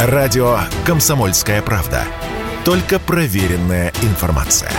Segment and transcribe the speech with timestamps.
[0.00, 2.04] Радио «Комсомольская правда».
[2.64, 4.70] Только проверенная информация.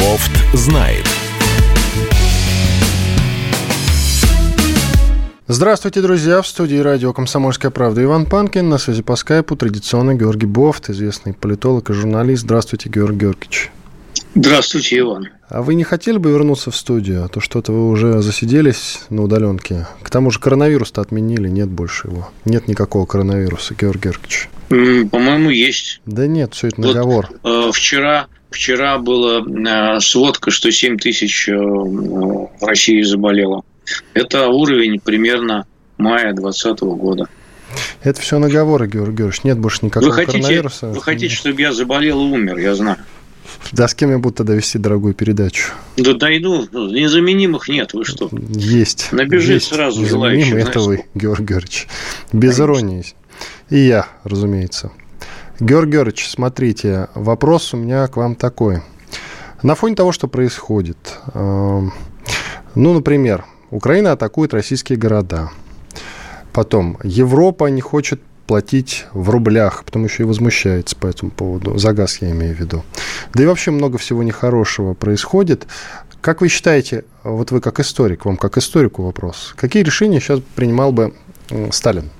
[0.00, 1.06] Бофт знает.
[5.46, 6.42] Здравствуйте, друзья!
[6.42, 8.68] В студии радио «Комсомольская правда» Иван Панкин.
[8.68, 12.42] На связи по скайпу традиционно Георгий Бофт, известный политолог и журналист.
[12.42, 13.70] Здравствуйте, Георгий Георгиевич.
[14.38, 15.28] Здравствуйте, Иван.
[15.48, 17.24] А вы не хотели бы вернуться в студию?
[17.24, 19.86] А то что-то вы уже засиделись на удаленке.
[20.02, 22.28] К тому же коронавирус-то отменили, нет больше его.
[22.44, 24.50] Нет никакого коронавируса, Георгий Георгиевич.
[25.10, 26.02] По-моему, есть.
[26.04, 27.30] Да нет, все это наговор.
[27.42, 33.64] Вот, э, вчера, вчера была э, сводка, что 7 тысяч э, в России заболело.
[34.12, 35.66] Это уровень примерно
[35.96, 37.26] мая 2020 года.
[38.02, 39.44] Это все наговоры, Георгий Георгиевич.
[39.44, 40.88] Нет больше никакого вы хотите, коронавируса.
[40.88, 42.98] Вы хотите, чтобы я заболел и умер, я знаю.
[43.72, 45.72] Да с кем я буду тогда вести дорогую передачу?
[45.96, 46.66] Да дойду.
[46.72, 48.28] Незаменимых нет, вы что?
[48.50, 49.08] Есть.
[49.12, 49.68] Набежит есть.
[49.68, 50.54] сразу желающих.
[50.54, 51.88] это вы, Георгий Георгиевич.
[52.32, 53.04] Без иронии.
[53.70, 54.92] И я, разумеется.
[55.58, 58.82] Георгий Георгиевич, смотрите, вопрос у меня к вам такой.
[59.62, 60.98] На фоне того, что происходит,
[61.32, 61.80] э,
[62.74, 65.50] ну, например, Украина атакует российские города.
[66.52, 71.76] Потом Европа не хочет платить в рублях, потом еще и возмущается по этому поводу.
[71.78, 72.84] За газ я имею в виду.
[73.34, 75.66] Да и вообще много всего нехорошего происходит.
[76.20, 80.92] Как вы считаете, вот вы как историк, вам как историку вопрос, какие решения сейчас принимал
[80.92, 81.14] бы
[81.70, 82.10] Сталин?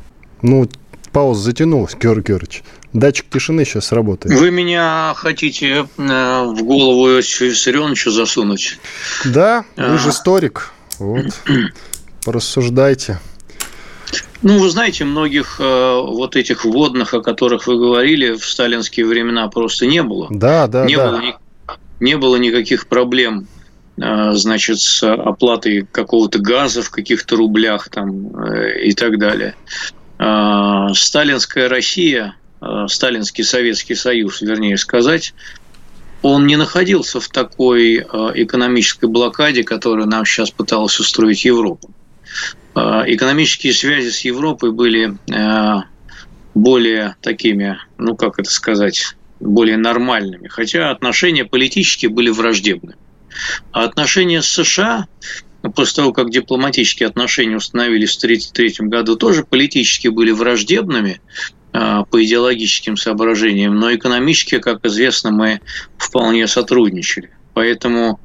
[0.42, 0.68] Ну,
[1.12, 2.62] пауза затянулась, Георгий Георгиевич.
[2.92, 4.38] Датчик тишины сейчас работает.
[4.38, 8.78] Вы меня хотите в голову Виссарионовича засунуть?
[9.24, 10.72] Да, вы же историк.
[10.98, 11.26] Вот.
[12.24, 13.18] Порассуждайте.
[14.42, 19.48] Ну, вы знаете, многих э, вот этих вводных, о которых вы говорили, в сталинские времена
[19.48, 20.28] просто не было.
[20.30, 21.10] Да, да, не да.
[21.10, 21.22] Было,
[22.00, 23.46] не было никаких проблем,
[23.96, 29.54] э, значит, с оплатой какого-то газа в каких-то рублях там э, и так далее.
[30.18, 35.34] Э, сталинская Россия, э, сталинский Советский Союз, вернее сказать,
[36.22, 38.02] он не находился в такой э,
[38.34, 41.88] экономической блокаде, которую нам сейчас пыталась устроить Европа
[42.76, 45.16] экономические связи с Европой были
[46.54, 52.94] более такими, ну как это сказать, более нормальными, хотя отношения политические были враждебны.
[53.72, 55.06] А отношения с США,
[55.74, 61.20] после того, как дипломатические отношения установились в 1933 году, тоже политически были враждебными
[61.72, 65.60] по идеологическим соображениям, но экономически, как известно, мы
[65.98, 67.30] вполне сотрудничали.
[67.52, 68.20] Поэтому,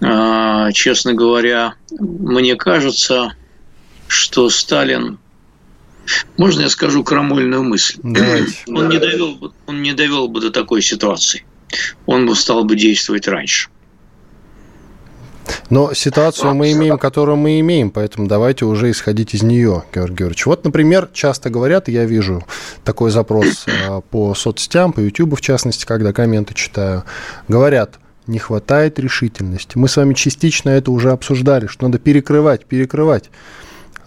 [0.00, 3.32] честно говоря, мне кажется,
[4.10, 5.18] что Сталин,
[6.36, 7.98] можно я скажу крамольную мысль?
[8.02, 8.58] Давайте.
[8.66, 11.44] Он не довел бы, он не довел бы до такой ситуации.
[12.06, 13.68] Он бы стал бы действовать раньше.
[15.68, 20.46] Но ситуацию мы имеем, которую мы имеем, поэтому давайте уже исходить из нее, Георгий Георгиевич.
[20.46, 22.44] Вот, например, часто говорят, я вижу
[22.84, 23.66] такой запрос
[24.10, 27.04] по соцсетям, по YouTube, в частности, когда комменты читаю,
[27.46, 29.76] говорят, не хватает решительности.
[29.76, 33.30] Мы с вами частично это уже обсуждали, что надо перекрывать, перекрывать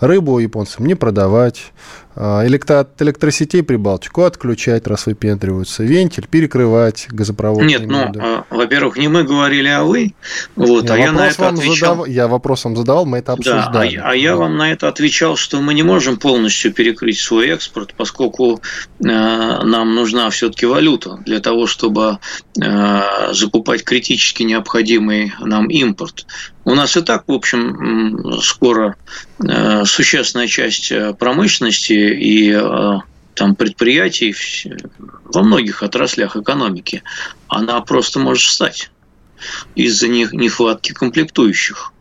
[0.03, 1.71] рыбу японцам не продавать,
[2.15, 7.63] электро от электросетей Прибалтику отключать, раз выпендриваются, вентиль перекрывать, газопровод.
[7.63, 10.13] Нет, ну, а, во-первых, не мы говорили, а вы.
[10.55, 11.95] Вот, я а я на это отвечал.
[11.95, 12.07] Задав...
[12.07, 13.95] Я вопрос вам задавал, мы это обсуждали.
[13.95, 17.49] Да, а, а я вам на это отвечал, что мы не можем полностью перекрыть свой
[17.49, 18.61] экспорт, поскольку
[18.99, 22.19] э, нам нужна все-таки валюта для того, чтобы
[22.61, 23.01] э,
[23.31, 26.25] закупать критически необходимый нам импорт.
[26.65, 28.95] У нас и так, в общем, скоро
[29.45, 32.51] э, существенная часть промышленности и
[33.35, 34.35] там предприятий
[35.25, 37.03] во многих отраслях экономики,
[37.47, 38.91] она просто может встать
[39.75, 41.91] из-за нехватки комплектующих.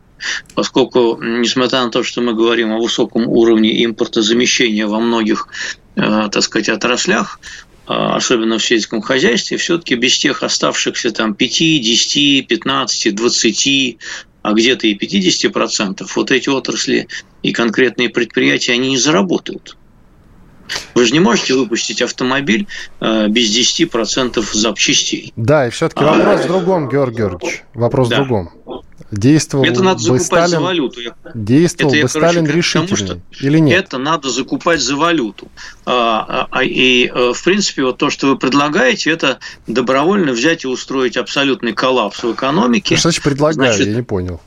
[0.54, 5.48] Поскольку, несмотря на то, что мы говорим о высоком уровне импортозамещения во многих,
[5.94, 7.40] так сказать, отраслях,
[7.86, 13.98] особенно в сельском хозяйстве, все-таки без тех оставшихся там 5, 10, 15, 20,
[14.42, 17.08] а где-то и 50%, вот эти отрасли
[17.42, 19.76] и конкретные предприятия, они не заработают.
[20.94, 22.66] Вы же не можете выпустить автомобиль
[23.00, 25.32] э, без 10% запчастей.
[25.36, 27.64] Да, и все-таки вопрос а, в другом, Георгий Георгиевич.
[27.74, 28.16] Вопрос да.
[28.16, 28.50] в другом.
[29.10, 31.00] Действовал это надо закупать Сталин, за валюту.
[31.34, 33.84] Действовал это бы Сталин решительно или нет?
[33.84, 35.48] Это надо закупать за валюту.
[35.84, 41.18] А, а, и, в принципе, вот то, что вы предлагаете, это добровольно взять и устроить
[41.18, 42.96] абсолютный коллапс в экономике.
[42.96, 43.74] Что значит предлагаю?
[43.74, 44.40] Значит, я не понял.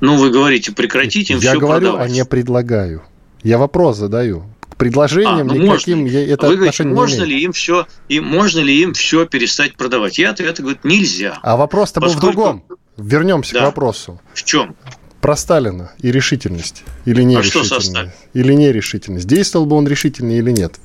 [0.00, 2.10] Ну, вы говорите, прекратите им я все говорю, продавать.
[2.10, 3.02] а не предлагаю.
[3.42, 4.44] Я вопрос задаю
[4.76, 6.16] предложениям а, ну никаким можно.
[6.16, 10.18] это Вы говорите, можно не ли им все и можно ли им все перестать продавать?
[10.18, 11.38] Я ответ говорю, нельзя.
[11.42, 12.64] А вопрос-то был в другом.
[12.96, 13.60] Вернемся да.
[13.60, 14.20] к вопросу.
[14.34, 14.76] В чем?
[15.20, 16.82] про Сталина и решительность.
[17.04, 17.94] Или нерешительность.
[17.94, 19.26] А или нерешительность.
[19.26, 20.76] Действовал бы он решительно или нет.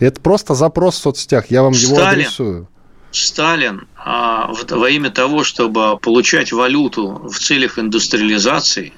[0.00, 1.50] Это просто запрос в соцсетях.
[1.50, 2.68] Я вам Сталин, его адресую.
[3.12, 8.92] Сталин а, во имя того, чтобы получать валюту в целях индустриализации,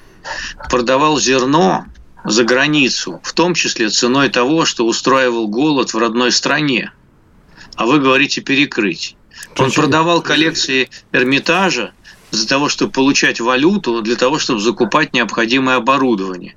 [0.71, 1.87] продавал зерно
[2.27, 6.93] за границу, в том числе ценой того, что устраивал голод в родной стране.
[7.77, 9.17] А вы говорите перекрыть.
[9.59, 11.93] Он продавал коллекции Эрмитажа
[12.33, 16.57] для того, чтобы получать валюту, для того, чтобы закупать необходимое оборудование.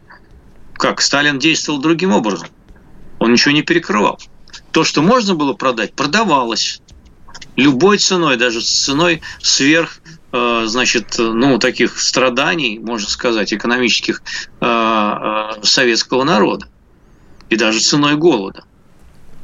[0.74, 1.02] Как?
[1.02, 2.48] Сталин действовал другим образом.
[3.20, 4.20] Он ничего не перекрывал.
[4.72, 6.82] То, что можно было продать, продавалось
[7.56, 10.00] любой ценой, даже ценой сверх
[10.32, 14.22] значит, ну, таких страданий, можно сказать, экономических
[14.62, 16.68] э, э, советского народа.
[17.50, 18.64] И даже ценой голода.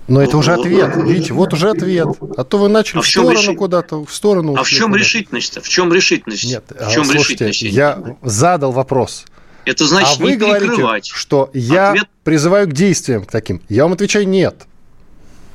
[0.08, 2.08] Но это уже ответ, видите, вот уже ответ.
[2.38, 3.56] А то вы начали а в, в сторону реши...
[3.56, 4.56] куда-то, в сторону.
[4.56, 5.62] А в чем решительность-то?
[5.62, 6.44] В чем решительность?
[6.44, 7.76] Нет, в чем слушайте, решительность?
[7.76, 9.26] Я задал вопрос.
[9.66, 12.06] Это значит а вы не говорите, что я ответ...
[12.24, 13.64] призываю к действиям таким.
[13.68, 14.68] Я вам отвечаю нет.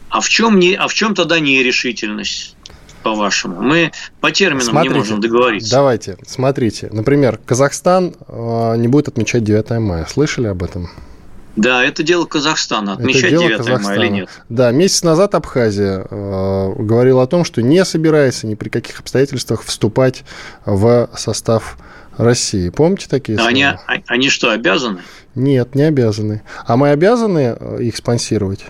[0.08, 2.56] А в чем, не, а в чем тогда нерешительность?
[3.02, 3.60] По-вашему?
[3.60, 5.70] Мы по терминам смотрите, не можем договориться.
[5.70, 6.88] Давайте, смотрите.
[6.92, 10.06] Например, Казахстан э, не будет отмечать 9 мая.
[10.06, 10.90] Слышали об этом?
[11.56, 12.94] Да, это дело Казахстана.
[12.94, 13.96] Отмечать это дело 9 Казахстана.
[13.96, 14.28] мая или нет?
[14.48, 19.62] Да, месяц назад Абхазия э, говорила о том, что не собирается ни при каких обстоятельствах
[19.62, 20.24] вступать
[20.64, 21.76] в состав
[22.16, 22.68] России.
[22.70, 23.50] Помните такие слова?
[23.50, 25.00] Они, а, они что, обязаны?
[25.34, 26.42] Нет, не обязаны.
[26.66, 28.66] А мы обязаны э, их спонсировать?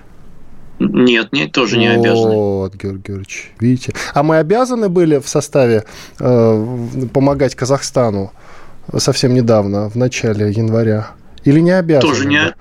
[0.80, 2.34] Нет, нет, тоже не обязаны.
[2.34, 3.92] Вот, Георгий Георгиевич, видите.
[4.14, 5.84] А мы обязаны были в составе
[6.18, 6.66] э,
[7.12, 8.32] помогать Казахстану
[8.96, 11.10] совсем недавно, в начале января?
[11.44, 12.12] Или не обязаны?
[12.12, 12.54] Тоже не,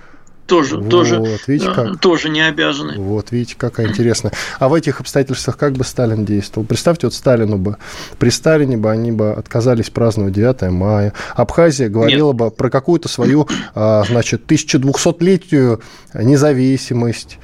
[0.50, 2.00] тоже, вот, тоже, видите, как?
[2.00, 2.98] тоже не обязаны.
[2.98, 4.34] Вот, видите, какая интересная.
[4.58, 6.66] А в этих обстоятельствах как бы Сталин действовал?
[6.66, 7.78] Представьте, вот Сталину бы,
[8.18, 11.14] при Сталине бы они бы отказались праздновать 9 мая.
[11.36, 12.38] Абхазия говорила Нет.
[12.38, 15.82] бы про какую-то свою, а, значит, 1200-летнюю
[16.16, 17.38] независимость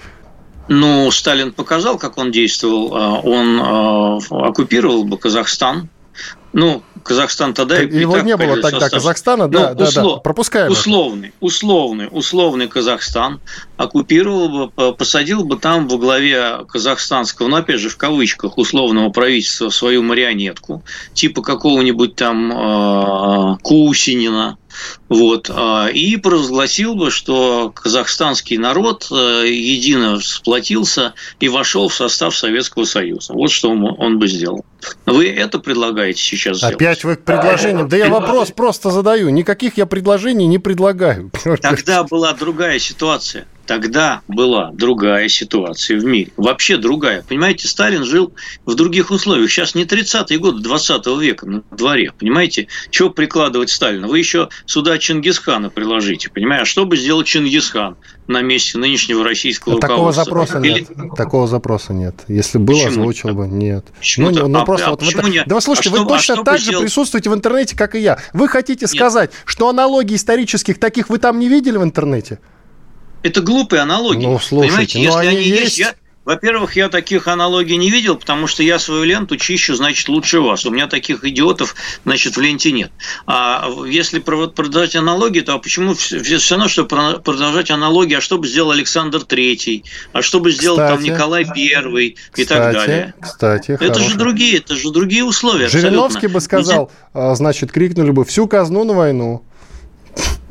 [0.67, 2.95] ну, Сталин показал, как он действовал.
[2.95, 4.17] А, он а,
[4.47, 5.89] оккупировал бы Казахстан.
[6.53, 8.91] Ну, Казахстан тогда так, Его не было тогда состав.
[8.91, 10.71] Казахстана, да, ну, да, услов, да, пропускаем.
[10.71, 13.41] Условный, условный, условный Казахстан
[13.75, 19.69] оккупировал бы, посадил бы там во главе казахстанского, ну, опять же, в кавычках, условного правительства
[19.69, 20.81] свою марионетку,
[21.13, 24.57] типа какого-нибудь там э, Кусинина,
[25.09, 32.35] вот, а, и провозгласил бы, что казахстанский народ э, едино сплотился и вошел в состав
[32.35, 33.33] Советского Союза.
[33.33, 34.65] Вот что он, он бы сделал.
[35.05, 36.75] Вы это предлагаете сейчас сделать?
[36.75, 37.89] Опять вы к предложениям.
[37.89, 39.29] Да я вопрос просто задаю.
[39.29, 41.31] Никаких я предложений не предлагаю.
[41.61, 46.31] Тогда была другая ситуация тогда была другая ситуация в мире.
[46.37, 47.23] Вообще другая.
[47.27, 48.33] Понимаете, Сталин жил
[48.65, 49.49] в других условиях.
[49.51, 52.11] Сейчас не 30-е годы 20 века на дворе.
[52.17, 54.07] Понимаете, чего прикладывать Сталина?
[54.07, 56.29] Вы еще сюда Чингисхана приложите.
[56.29, 57.97] Понимаете, а что бы сделал Чингисхан
[58.27, 60.79] на месте нынешнего российского а Такого запроса Или...
[60.79, 61.15] нет.
[61.15, 62.15] Такого запроса нет.
[62.27, 63.47] Если было, почему озвучил бы.
[63.47, 63.85] Нет.
[63.99, 65.43] Почему ну, ну, а, просто а вот почему не...
[65.45, 66.81] Да вы слушайте, а вы что, точно а так же сделал...
[66.83, 68.17] присутствуете в интернете, как и я.
[68.33, 68.89] Вы хотите нет.
[68.89, 72.39] сказать, что аналогий исторических таких вы там не видели в интернете?
[73.25, 74.27] Это глупые аналогии.
[74.27, 75.95] Ну, слушайте, Понимаете, ну, если они, они есть, есть я,
[76.25, 80.63] во-первых, я таких аналогий не видел, потому что я свою ленту чищу, значит, лучше вас.
[80.67, 82.91] У меня таких идиотов, значит, в ленте нет.
[83.25, 88.47] А если продолжать аналогии, то почему все, все равно, что продолжать аналогии, а что бы
[88.47, 89.83] сделал Александр Третий,
[90.13, 93.13] а что бы сделал кстати, там Николай Первый и кстати, так далее.
[93.19, 94.09] Кстати, Это хороший.
[94.09, 95.67] же другие, это же другие условия.
[95.67, 96.29] Жириновский абсолютно.
[96.29, 97.37] бы сказал, Ведь...
[97.37, 99.43] значит, крикнули бы всю казну на войну.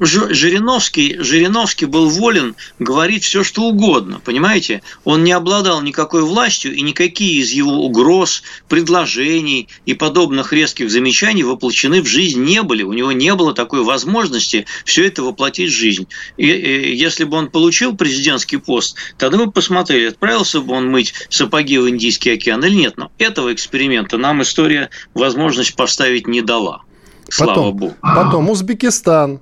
[0.00, 4.82] Жириновский, Жириновский был волен говорить все, что угодно, понимаете?
[5.04, 11.44] Он не обладал никакой властью, и никакие из его угроз, предложений и подобных резких замечаний
[11.44, 12.82] воплощены в жизнь не были.
[12.82, 16.08] У него не было такой возможности все это воплотить в жизнь.
[16.36, 21.14] И, и если бы он получил президентский пост, тогда мы посмотрели, отправился бы он мыть
[21.28, 22.94] сапоги в Индийский океан или нет.
[22.96, 26.82] Но этого эксперимента нам история возможность поставить не дала.
[27.28, 27.94] Слава потом, Богу.
[28.02, 29.40] Потом Узбекистан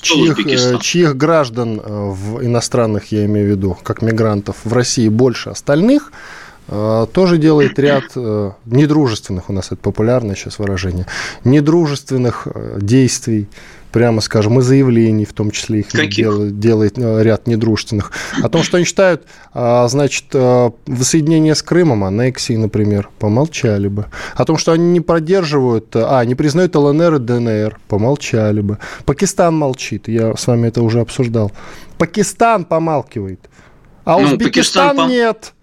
[0.00, 5.08] чьих, э, чьих граждан э, в иностранных, я имею в виду, как мигрантов, в России
[5.08, 6.12] больше остальных,
[6.68, 8.16] э, тоже делает ряд
[8.66, 11.06] недружественных, у нас это популярное сейчас выражение,
[11.44, 12.46] недружественных
[12.78, 13.48] действий
[13.94, 18.10] прямо скажем, и заявлений, в том числе их делает, делает э, ряд недружественных,
[18.42, 19.22] о том, что они считают,
[19.52, 24.06] а, значит, э, воссоединение с Крымом, аннексии, например, помолчали бы.
[24.34, 28.78] О том, что они не поддерживают, э, а, не признают ЛНР и ДНР, помолчали бы.
[29.04, 31.52] Пакистан молчит, я с вами это уже обсуждал.
[31.96, 33.48] Пакистан помалкивает,
[34.04, 35.54] а ну, Узбекистан Пакистан нет.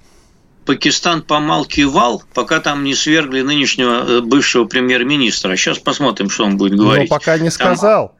[0.65, 5.55] Пакистан помалкивал, пока там не свергли нынешнего бывшего премьер-министра.
[5.55, 7.09] Сейчас посмотрим, что он будет говорить.
[7.09, 8.15] Но пока не сказал.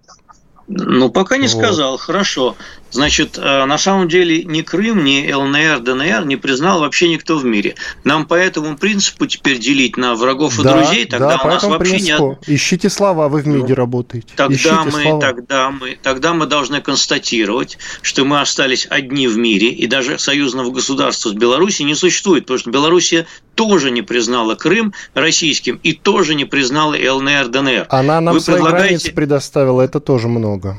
[0.73, 1.57] Ну, пока не вот.
[1.57, 1.97] сказал.
[1.97, 2.55] Хорошо.
[2.91, 7.45] Значит, э, на самом деле ни Крым, ни ЛНР, ДНР не признал вообще никто в
[7.45, 7.75] мире.
[8.03, 11.63] Нам по этому принципу теперь делить на врагов и да, друзей, тогда да, у нас
[11.63, 12.39] вообще принципу.
[12.47, 12.55] не...
[12.55, 14.27] Ищите слова, вы в МИДе ну, работаете.
[14.35, 15.21] Тогда Ищите мы, слова.
[15.21, 20.71] тогда, мы, тогда мы должны констатировать, что мы остались одни в мире, и даже союзного
[20.71, 23.25] государства с Беларусью не существует, потому что Белоруссия
[23.61, 27.85] тоже не признала Крым российским и тоже не признала ЛНР, ДНР.
[27.89, 28.87] Она нам вы свои предлагаете...
[28.87, 30.77] границы предоставила, это тоже много.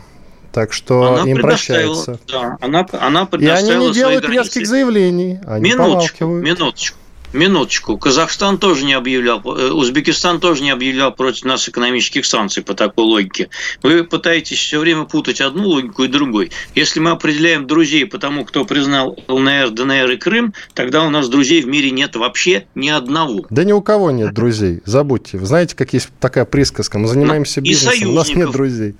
[0.53, 2.19] Так что она им прощается.
[2.27, 5.39] Да, она, она предоставила И они не делают резких заявлений.
[5.47, 6.99] Они минуточку, минуточку.
[7.33, 7.97] Минуточку.
[7.97, 13.05] Казахстан тоже не объявлял, э, Узбекистан тоже не объявлял против нас экономических санкций по такой
[13.05, 13.49] логике.
[13.83, 16.53] Вы пытаетесь все время путать одну логику и другой.
[16.75, 21.29] Если мы определяем друзей по тому, кто признал ЛНР, ДНР и Крым, тогда у нас
[21.29, 23.47] друзей в мире нет вообще ни одного.
[23.49, 25.39] Да ни у кого нет друзей, забудьте.
[25.39, 28.95] Вы знаете, как есть такая присказка, мы занимаемся и бизнесом, у нас нет друзей.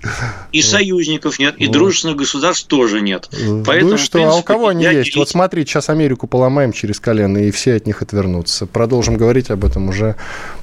[0.51, 3.29] И союзников нет, и дружественных государств тоже нет.
[3.65, 5.15] Поэтому, ну что, принципе, а у кого они есть?
[5.15, 8.65] Вот смотрите, сейчас Америку поломаем через колено, и все от них отвернутся вернуться.
[8.65, 10.15] Продолжим говорить об этом уже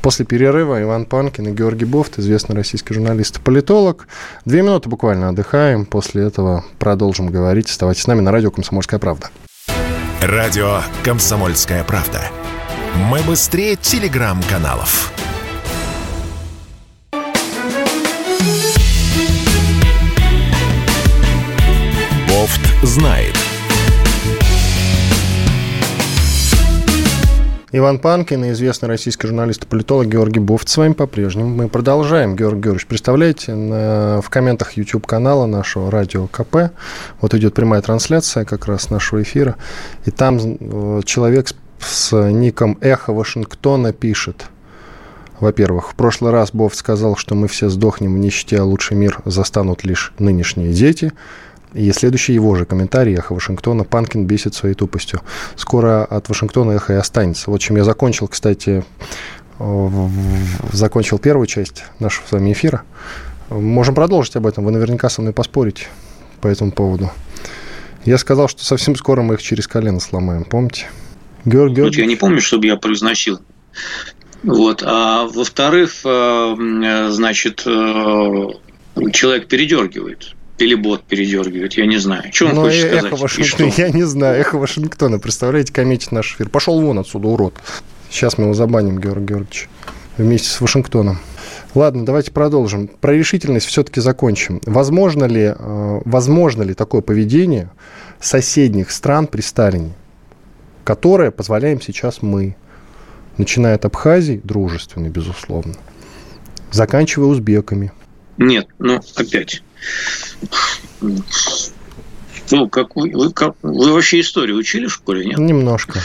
[0.02, 0.82] после перерыва.
[0.82, 4.08] Иван Панкин и Георгий Бофт, известный российский журналист и политолог.
[4.44, 5.84] Две минуты буквально отдыхаем.
[5.84, 7.68] После этого продолжим говорить.
[7.70, 9.28] Оставайтесь с нами на радио «Комсомольская правда».
[10.22, 12.22] Радио «Комсомольская правда».
[13.10, 15.12] Мы быстрее телеграм-каналов.
[22.28, 23.39] Бофт знает.
[27.72, 31.50] Иван Панкин и известный российский журналист и политолог Георгий Буфт с вами по-прежнему.
[31.50, 32.34] Мы продолжаем.
[32.34, 36.72] Георгий Георгиевич, представляете, в комментах YouTube-канала нашего радио КП
[37.20, 39.54] вот идет прямая трансляция как раз нашего эфира,
[40.04, 44.46] и там э, человек с ником «Эхо Вашингтона» пишет–
[45.40, 49.20] во-первых, в прошлый раз Бофт сказал, что мы все сдохнем в нищете, а лучший мир
[49.24, 51.12] застанут лишь нынешние дети.
[51.74, 53.84] И следующий его же комментарий «Эхо Вашингтона».
[53.84, 55.20] Панкин бесит своей тупостью.
[55.56, 57.50] Скоро от Вашингтона эхо и останется.
[57.50, 58.84] Вот чем я закончил, кстати,
[60.72, 62.82] закончил первую часть нашего с вами эфира.
[63.50, 64.64] Можем продолжить об этом.
[64.64, 65.86] Вы наверняка со мной поспорите
[66.40, 67.10] по этому поводу.
[68.04, 70.44] Я сказал, что совсем скоро мы их через колено сломаем.
[70.44, 70.88] Помните?
[71.44, 71.94] Георг, Георг...
[71.94, 73.40] Я не помню, чтобы я произносил.
[74.42, 74.82] Вот.
[74.84, 78.46] А во-вторых, э, значит, э,
[79.12, 82.32] человек передергивает или бот передергивает, я не знаю.
[82.32, 83.20] Что он Но ну, хочет эхо сказать?
[83.20, 86.48] Вашингтона, я не знаю, эхо Вашингтона, представляете, комментит наш эфир.
[86.48, 87.54] Пошел вон отсюда, урод.
[88.10, 89.68] Сейчас мы его забаним, Георгий Георгиевич,
[90.16, 91.18] вместе с Вашингтоном.
[91.74, 92.88] Ладно, давайте продолжим.
[92.88, 94.60] Про решительность все-таки закончим.
[94.66, 97.70] Возможно ли, э, возможно ли такое поведение
[98.20, 99.92] соседних стран при Сталине,
[100.84, 102.56] которое позволяем сейчас мы,
[103.38, 105.74] начиная от Абхазии, дружественной, безусловно,
[106.72, 107.92] заканчивая узбеками?
[108.36, 109.62] Нет, ну опять
[112.50, 115.38] ну, как вы, вы, как, вы вообще историю учили в школе, нет?
[115.38, 116.00] Немножко.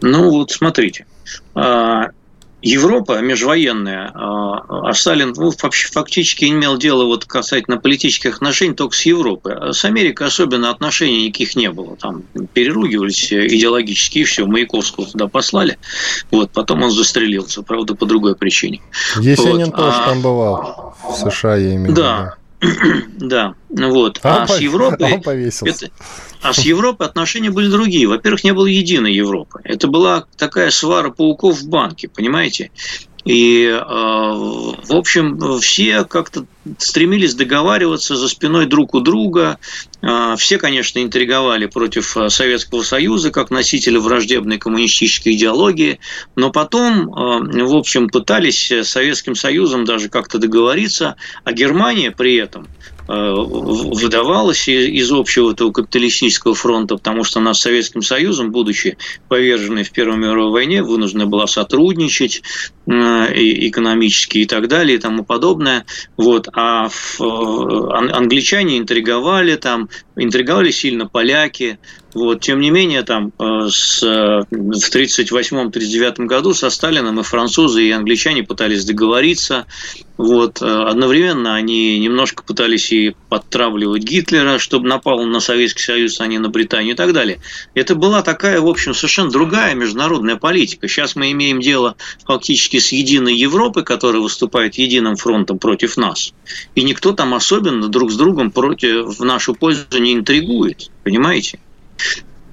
[0.00, 1.06] Ну, вот смотрите.
[1.54, 2.10] А,
[2.62, 8.94] Европа межвоенная, а, а Сталин ну, вообще фактически имел дело вот касательно политических отношений только
[8.94, 9.54] с Европой.
[9.54, 11.96] А с Америкой особенно отношений никаких не было.
[11.96, 15.78] Там переругивались идеологически, и все, Маяковского туда послали.
[16.30, 18.82] Вот, потом он застрелился, правда, по другой причине.
[19.18, 19.76] Есенин вот.
[19.76, 20.08] тоже а...
[20.08, 22.02] там бывал, в США, я имею в виду.
[22.02, 22.34] Да,
[23.18, 24.20] да, вот.
[24.22, 25.20] А, а с Европой...
[25.24, 25.90] Повесился.
[26.42, 28.06] а с Европой отношения были другие.
[28.06, 29.60] Во-первых, не было единой Европы.
[29.64, 32.70] Это была такая свара пауков в банке, понимаете?
[33.30, 36.46] И, э, в общем, все как-то
[36.78, 39.60] стремились договариваться за спиной друг у друга.
[40.02, 46.00] Э, все, конечно, интриговали против э, Советского Союза как носителя враждебной коммунистической идеологии,
[46.34, 52.66] но потом, в общем, пытались с Советским Союзом даже как-то договориться, а Германия при этом–
[53.10, 58.98] выдавалось из общего этого капиталистического фронта, потому что она с Советским Союзом, будучи
[59.28, 62.42] поверженной в Первой мировой войне, вынуждена была сотрудничать
[62.86, 65.86] э, экономически и так далее и тому подобное.
[66.16, 66.48] Вот.
[66.52, 71.80] А э, англичане интриговали там, интриговали сильно поляки,
[72.14, 72.40] вот.
[72.40, 78.84] Тем не менее, там, с, в 1938-1939 году со Сталином и французы, и англичане пытались
[78.84, 79.66] договориться.
[80.16, 80.60] Вот.
[80.60, 86.48] Одновременно они немножко пытались и подтравливать Гитлера, чтобы напал на Советский Союз, а не на
[86.48, 87.40] Британию и так далее.
[87.74, 90.88] Это была такая, в общем, совершенно другая международная политика.
[90.88, 96.34] Сейчас мы имеем дело фактически с единой Европой, которая выступает единым фронтом против нас.
[96.74, 100.90] И никто там особенно друг с другом против, в нашу пользу не интригует.
[101.02, 101.60] Понимаете?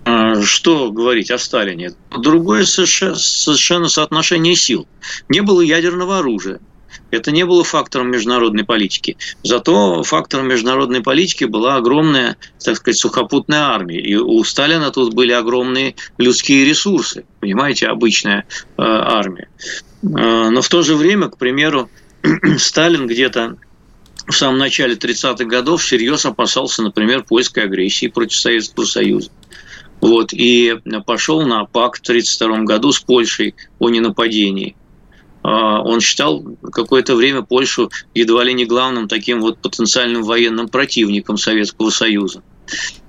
[0.05, 1.91] А, что говорить о Сталине?
[2.17, 4.87] Другое совершенно соотношение сил.
[5.27, 6.59] Не было ядерного оружия.
[7.11, 9.17] Это не было фактором международной политики.
[9.43, 13.99] Зато фактором международной политики была огромная, так сказать, сухопутная армия.
[13.99, 18.45] И у Сталина тут были огромные людские ресурсы, понимаете, обычная э,
[18.77, 19.49] армия.
[20.03, 21.89] Э, но в то же время, к примеру,
[22.57, 23.57] Сталин где-то
[24.27, 29.29] в самом начале 30-х годов всерьез опасался, например, польской агрессии против Советского Союза.
[30.07, 30.73] Вот, и
[31.05, 34.77] пошел на пакт в 1932 году с Польшей о ненападении.
[35.43, 41.37] А, он считал какое-то время Польшу едва ли не главным таким вот потенциальным военным противником
[41.37, 42.41] Советского Союза.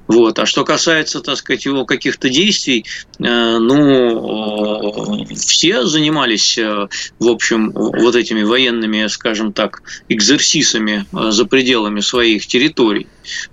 [0.09, 0.41] Вот.
[0.41, 2.85] А что касается, так сказать, его каких-то действий,
[3.21, 6.89] э, ну, все занимались, э,
[7.21, 13.07] в общем, вот этими военными, скажем так, экзерсисами э, за пределами своих территорий.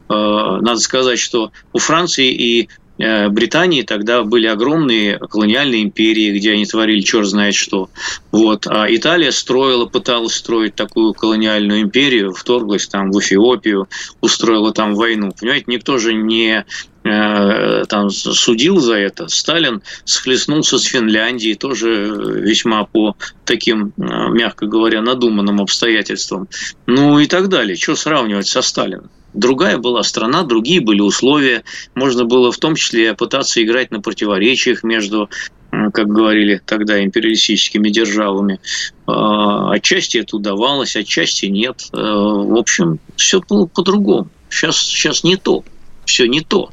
[0.08, 6.66] Надо сказать, что у Франции и Э, Британии тогда были огромные колониальные империи, где они
[6.66, 7.90] творили черт знает что.
[8.32, 8.68] Вот.
[8.68, 13.88] А Италия строила, пыталась строить такую колониальную империю, вторглась там в Эфиопию,
[14.22, 15.34] устроила там войну.
[15.38, 16.66] Понимаете, никто же не
[17.04, 19.28] э, там судил за это.
[19.28, 26.48] Сталин схлестнулся с Финляндией тоже весьма по таким, э, мягко говоря, надуманным обстоятельствам.
[26.88, 27.76] Ну и так далее.
[27.76, 29.10] Что сравнивать со Сталином?
[29.36, 31.64] Другая была страна, другие были условия.
[31.94, 35.30] Можно было в том числе пытаться играть на противоречиях между
[35.94, 38.62] как говорили тогда, империалистическими державами.
[39.08, 41.90] А, отчасти это удавалось, отчасти нет.
[41.92, 44.30] А, в общем, все было по-другому.
[44.50, 45.66] Сейчас, сейчас не то.
[46.06, 46.70] Все не то.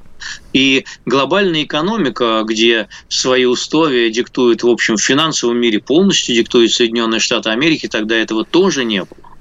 [0.52, 7.18] И глобальная экономика, где свои условия диктует, в общем, в финансовом мире полностью диктует Соединенные
[7.18, 9.31] Штаты Америки, тогда этого тоже не было.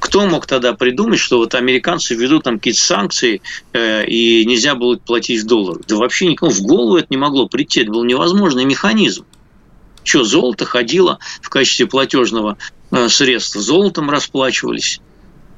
[0.00, 3.42] Кто мог тогда придумать, что вот американцы ведут там какие-то санкции
[3.72, 5.82] э, и нельзя будет платить в долларах?
[5.86, 7.82] Да вообще никому в голову это не могло прийти.
[7.82, 9.26] Это был невозможный механизм.
[10.02, 12.56] Что, золото ходило в качестве платежного
[12.90, 15.00] э, средства, золотом расплачивались.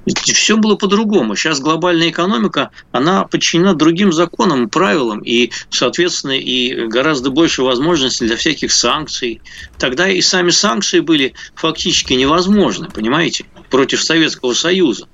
[0.07, 1.37] Все было по-другому.
[1.37, 8.37] Сейчас глобальная экономика, она подчинена другим законам, правилам, и, соответственно, и гораздо больше возможностей для
[8.37, 9.41] всяких санкций.
[9.79, 13.47] Тогда и сами санкции были фактически невозможны, понимаете?
[13.73, 15.09] против Советского Союза.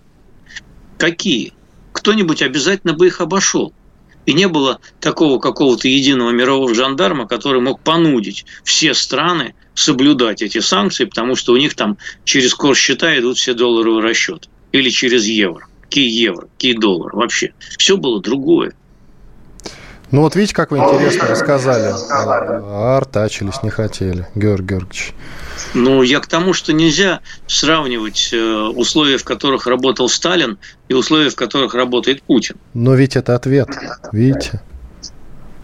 [0.99, 1.53] Какие?
[1.93, 3.73] Кто-нибудь обязательно бы их обошел.
[4.27, 10.59] И не было такого какого-то единого мирового жандарма, который мог понудить все страны соблюдать эти
[10.59, 14.49] санкции, потому что у них там через курс счета идут все долларовые расчеты.
[14.73, 15.67] Или через евро.
[15.83, 17.53] Какие евро, какие доллары вообще.
[17.79, 18.75] Все было другое.
[20.11, 21.93] Ну вот видите, как вы интересно рассказали.
[22.11, 25.13] А артачились, не хотели, Георгий Георгиевич.
[25.75, 31.29] Ну, я к тому, что нельзя сравнивать э, условия, в которых работал Сталин, и условия,
[31.29, 32.57] в которых работает Путин.
[32.73, 33.69] Но ведь это ответ,
[34.13, 34.63] видите?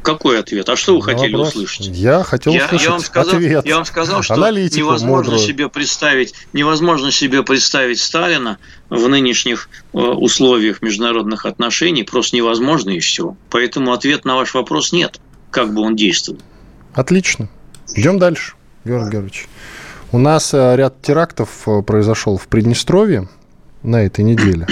[0.04, 0.68] Какой ответ?
[0.68, 1.48] А что вы хотели вопрос.
[1.48, 1.86] услышать?
[1.86, 3.66] Я хотел я, услышать я вам сказал, ответ.
[3.66, 5.38] Я вам сказал, что Аналитику невозможно мудрую.
[5.38, 8.58] себе представить, невозможно себе представить Сталина
[8.90, 13.34] в нынешних э, условиях международных отношений, просто невозможно и все.
[13.48, 16.38] Поэтому ответ на ваш вопрос нет, как бы он действовал.
[16.92, 17.48] Отлично.
[17.94, 18.52] Идем дальше,
[18.84, 19.48] Георгий Георгиевич.
[20.12, 23.28] У нас э, ряд терактов э, произошел в Приднестровье
[23.82, 24.66] на этой неделе.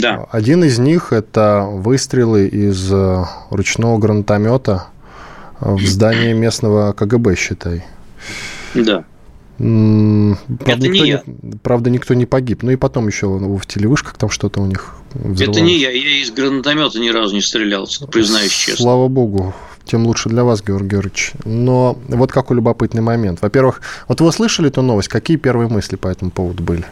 [0.00, 0.26] Да.
[0.30, 4.86] Один из них– это выстрелы из э, ручного гранатомета
[5.60, 7.84] в здание местного КГБ, считай.
[8.74, 9.04] Да.
[9.56, 11.22] Правда, это никто не, я.
[11.26, 12.62] Не, правда, никто не погиб.
[12.62, 15.58] Ну и потом еще в телевышках там что-то у них взорвалось.
[15.58, 15.90] Это не я.
[15.90, 18.82] Я из гранатомета ни разу не стрелял, признаюсь честно.
[18.82, 19.54] Слава богу
[19.84, 21.32] тем лучше для вас, Георгий Георгиевич.
[21.44, 23.42] Но вот какой любопытный момент.
[23.42, 26.84] Во-первых, вот вы слышали эту новость, какие первые мысли по этому поводу были?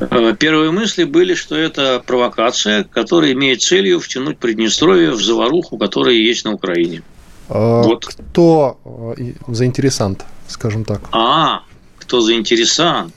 [0.00, 6.14] Э, первые мысли были, что это провокация, которая имеет целью втянуть Приднестровье в заваруху, которая
[6.14, 7.02] есть на Украине.
[7.48, 8.06] А, вот.
[8.06, 11.00] Кто э, заинтересант, скажем так?
[11.12, 11.62] А,
[11.98, 13.14] кто заинтересант?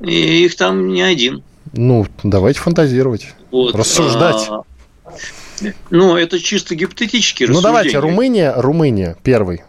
[0.00, 1.42] Их там не один.
[1.72, 3.74] Ну, давайте фантазировать, вот.
[3.74, 4.48] рассуждать.
[4.48, 4.62] А,
[5.90, 9.62] ну, это чисто гипотетические Ну, давайте, Румыния, Румыния первый.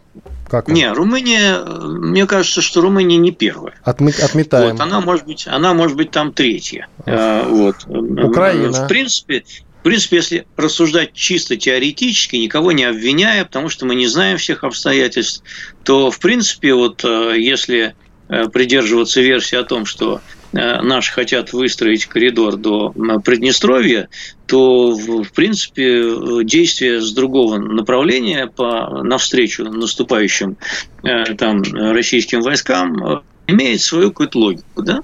[0.50, 3.76] Как не, Румыния, мне кажется, что Румыния не первая.
[3.84, 4.72] Отмы, отметаем.
[4.72, 6.88] Вот, она может быть, она может быть там третья.
[7.06, 7.86] А, вот.
[7.88, 8.72] Украина.
[8.72, 9.44] В принципе,
[9.80, 14.64] в принципе, если рассуждать чисто теоретически, никого не обвиняя, потому что мы не знаем всех
[14.64, 15.44] обстоятельств,
[15.84, 17.96] то, в принципе, вот э, если
[18.28, 22.92] э, придерживаться версии о том, что Э, наши хотят выстроить коридор до
[23.24, 24.10] Приднестровья,
[24.46, 30.58] то, в принципе, действия с другого направления по, навстречу наступающим
[31.04, 34.84] э, там, российским войскам э, имеет свою какую-то логику.
[34.84, 35.02] Да?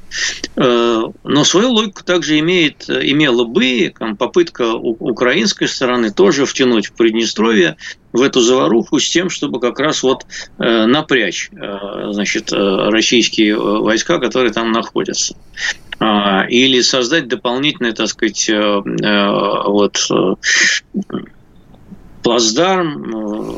[0.56, 6.94] Но но свою логику также имеет, имела бы там, попытка украинской стороны тоже втянуть в
[6.94, 7.78] Приднестровье
[8.12, 10.26] в эту заваруху с тем, чтобы как раз вот
[10.60, 15.36] э, напрячь э, значит, российские войска, которые там находятся.
[16.00, 20.12] А, или создать дополнительное, так сказать, вот,
[22.24, 23.53] плацдарм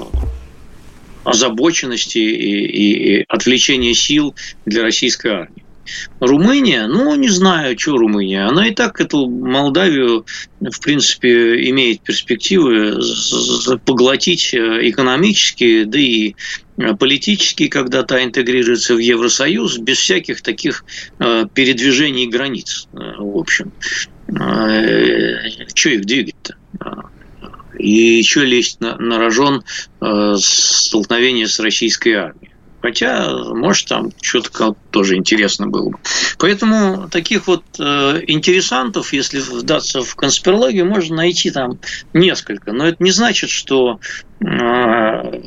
[1.25, 4.35] озабоченности и, и отвлечения сил
[4.65, 5.65] для российской армии.
[6.19, 8.47] Румыния, ну, не знаю, что Румыния.
[8.47, 10.25] Она и так эту Молдавию,
[10.59, 12.99] в принципе, имеет перспективы
[13.85, 16.35] поглотить э, экономически, да и
[16.77, 20.85] э, политически, когда та интегрируется в Евросоюз, без всяких таких
[21.19, 23.71] э, передвижений границ, в общем.
[24.27, 26.55] Что их двигать-то?
[27.77, 29.63] И еще лезть на, на рожон
[30.01, 32.51] э, столкновения с российской армией.
[32.81, 35.97] Хотя, может, там что-то тоже интересно было бы.
[36.37, 41.79] Поэтому таких вот э, интересантов, если вдаться в конспирологию, можно найти там
[42.13, 42.73] несколько.
[42.73, 43.99] Но это не значит, что
[44.39, 45.41] э,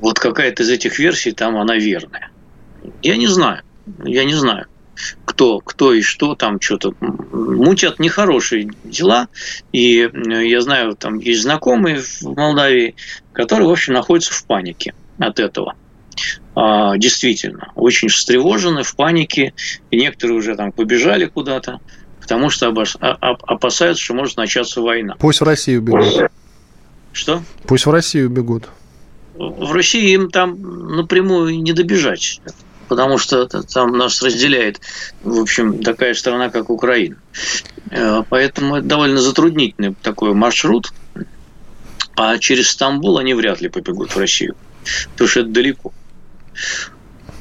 [0.00, 2.30] вот какая-то из этих версий там она верная.
[3.02, 3.62] Я не знаю.
[4.04, 4.66] Я не знаю
[5.24, 9.28] кто, кто и что там что-то мутят нехорошие дела.
[9.72, 12.94] И я знаю, там есть знакомые в Молдавии,
[13.32, 15.74] которые, в общем, находятся в панике от этого.
[16.54, 19.54] А, действительно, очень встревожены, в панике,
[19.90, 21.80] и некоторые уже там побежали куда-то,
[22.20, 22.72] потому что
[23.10, 25.16] опасаются, что может начаться война.
[25.18, 26.30] Пусть в Россию бегут.
[27.12, 27.42] Что?
[27.66, 28.68] Пусть в Россию бегут.
[29.34, 32.40] В России им там напрямую не добежать
[32.88, 34.80] потому что там нас разделяет,
[35.22, 37.16] в общем, такая страна, как Украина.
[37.90, 40.92] Э, поэтому это довольно затруднительный такой маршрут.
[42.16, 44.54] А через Стамбул они вряд ли побегут в Россию,
[45.12, 45.92] потому что это далеко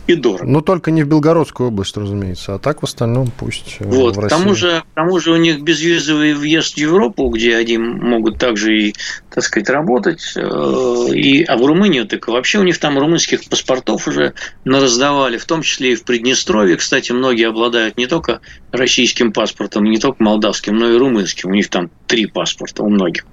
[0.07, 0.45] и дорого.
[0.45, 4.15] Ну, только не в Белгородскую область, разумеется, а так в остальном пусть э, вот.
[4.15, 4.35] в России.
[4.35, 8.37] К тому, же, к тому же у них безвизовый въезд в Европу, где они могут
[8.37, 8.95] также и,
[9.33, 10.33] так сказать, работать.
[10.35, 15.45] Э, и, а в Румынию так вообще у них там румынских паспортов уже раздавали, в
[15.45, 16.77] том числе и в Приднестровье.
[16.77, 18.41] Кстати, многие обладают не только
[18.71, 21.49] российским паспортом, не только молдавским, но и румынским.
[21.49, 23.25] У них там три паспорта у многих.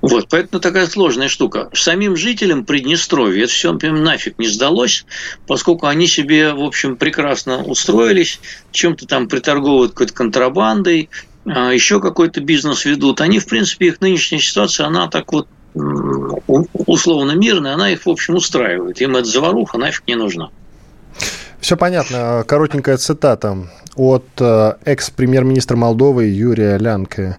[0.00, 1.68] Вот, поэтому такая сложная штука.
[1.74, 5.04] Самим жителям Приднестровья это все нафиг не сдалось,
[5.46, 8.40] поскольку они себе, в общем, прекрасно устроились,
[8.72, 11.10] чем-то там приторговывают какой-то контрабандой,
[11.46, 13.20] еще какой-то бизнес ведут.
[13.20, 18.36] Они, в принципе, их нынешняя ситуация, она так вот условно мирная, она их, в общем,
[18.36, 19.00] устраивает.
[19.00, 20.50] Им эта заваруха нафиг не нужна.
[21.60, 22.44] Все понятно.
[22.46, 23.56] Коротенькая цитата
[23.96, 27.38] от э, экс-премьер-министра Молдовы Юрия Лянке.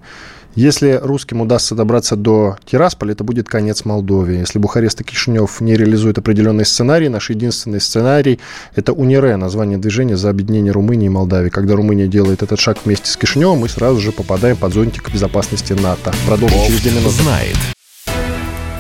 [0.56, 4.40] Если русским удастся добраться до Тирасполя, это будет конец Молдове.
[4.40, 8.40] Если Бухарест и Кишинев не реализуют определенный сценарий, наш единственный сценарий–
[8.76, 11.50] это УНИРЕ, название движения за объединение Румынии и Молдавии.
[11.50, 15.74] Когда Румыния делает этот шаг вместе с Кишиневым, мы сразу же попадаем под зонтик безопасности
[15.74, 16.14] НАТО.
[16.26, 17.10] Продолжим через 2 минуты.
[17.10, 17.58] знает.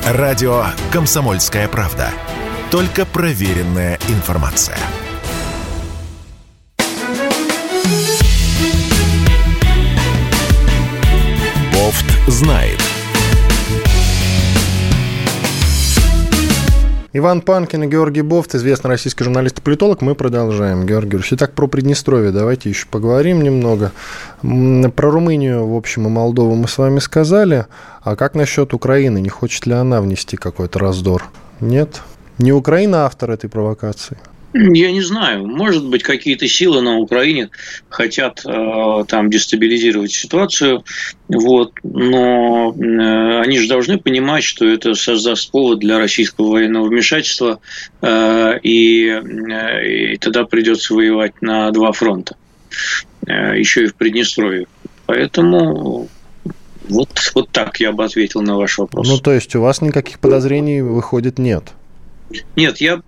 [0.05, 2.09] Радио «Комсомольская правда».
[2.71, 4.77] Только проверенная информация.
[12.27, 12.79] Знает.
[17.17, 20.01] Иван Панкин и Георгий Бофт, известный российский журналист и политолог.
[20.01, 20.85] Мы продолжаем.
[20.85, 23.93] Георгий Георгиевич, итак, про Приднестровье давайте еще поговорим немного.
[24.41, 27.67] Про Румынию, в общем, и Молдову мы с вами сказали.
[28.01, 29.21] А как насчет Украины?
[29.21, 31.23] Не хочет ли она внести какой-то раздор?
[31.61, 32.01] Нет?
[32.37, 34.17] Не Украина автор этой провокации?
[34.57, 35.45] Я не знаю.
[35.45, 37.49] Может быть, какие-то силы на Украине
[37.89, 40.85] хотят э, там дестабилизировать ситуацию,
[41.27, 47.59] вот, но э, они же должны понимать, что это создаст повод для российского военного вмешательства,
[48.01, 52.37] э, и, э, и тогда придется воевать на два фронта,
[53.27, 54.67] э, еще и в Приднестровье.
[55.05, 56.07] Поэтому
[56.87, 59.05] вот, вот так я бы ответил на ваш вопрос.
[59.05, 61.73] Ну, то есть у вас никаких подозрений, выходит, нет?
[62.55, 63.01] Нет, я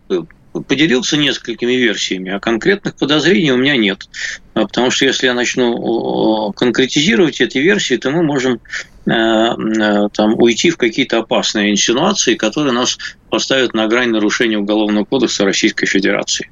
[0.62, 4.08] поделился несколькими версиями, а конкретных подозрений у меня нет.
[4.54, 8.60] А потому что если я начну конкретизировать эти версии, то мы можем
[9.06, 12.98] э, э, там, уйти в какие-то опасные инсинуации, которые нас
[13.30, 16.50] поставят на грань нарушения Уголовного кодекса Российской Федерации.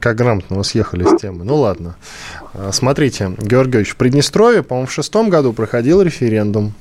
[0.00, 1.44] Как грамотно вы съехали с темы.
[1.44, 1.96] Ну ладно.
[2.54, 6.72] А, смотрите, Георгиевич, в Приднестровье, по-моему, в шестом году проходил референдум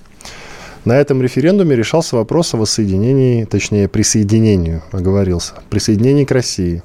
[0.86, 6.84] на этом референдуме решался вопрос о воссоединении, точнее, присоединению, оговорился, присоединении к России.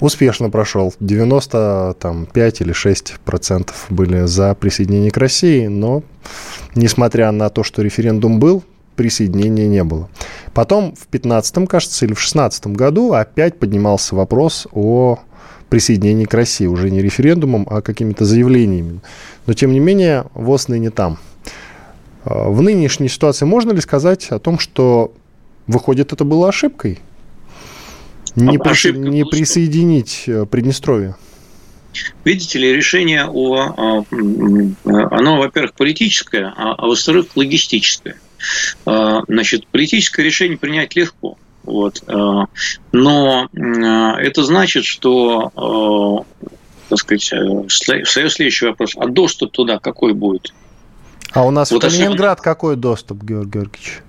[0.00, 0.94] Успешно прошел.
[1.00, 6.02] 95 или 6 процентов были за присоединение к России, но,
[6.76, 8.62] несмотря на то, что референдум был,
[8.94, 10.08] присоединения не было.
[10.54, 15.18] Потом в 15 кажется, или в 16 году опять поднимался вопрос о
[15.68, 16.66] присоединения к России.
[16.66, 19.00] Уже не референдумом, а какими-то заявлениями.
[19.46, 21.18] Но, тем не менее, ВОЗ ныне там.
[22.28, 25.14] А, в нынешней ситуации можно ли сказать о том, что,
[25.66, 26.98] выходит, это было ошибкой?
[28.36, 31.16] Не, при, не присоединить э, Приднестровье?
[32.24, 34.04] Видите ли, решение о,
[34.84, 38.20] оно, во-первых, политическое, а, а во-вторых, логистическое.
[38.84, 41.38] А, значит, политическое решение принять легко.
[41.64, 42.02] Вот.
[42.06, 42.44] А,
[42.92, 46.26] но это значит, что,
[46.90, 47.32] так сказать,
[47.68, 48.92] встает следующий вопрос.
[48.96, 50.52] А доступ туда какой будет?
[51.32, 52.54] А у нас вот в Калининград особенно...
[52.54, 54.00] какой доступ, Георгий Георгиевич?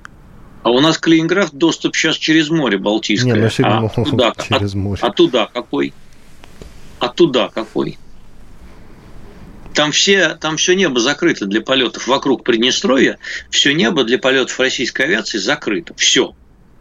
[0.64, 3.34] А у нас Калининград доступ сейчас через море Балтийское.
[3.34, 5.00] Не, ну, а, туда, через море.
[5.02, 5.94] А, а туда какой?
[7.00, 7.98] А туда какой?
[9.74, 13.18] Там, все, там все небо закрыто для полетов вокруг Приднестровья,
[13.50, 15.94] все небо для полетов российской авиации закрыто.
[15.96, 16.36] Все.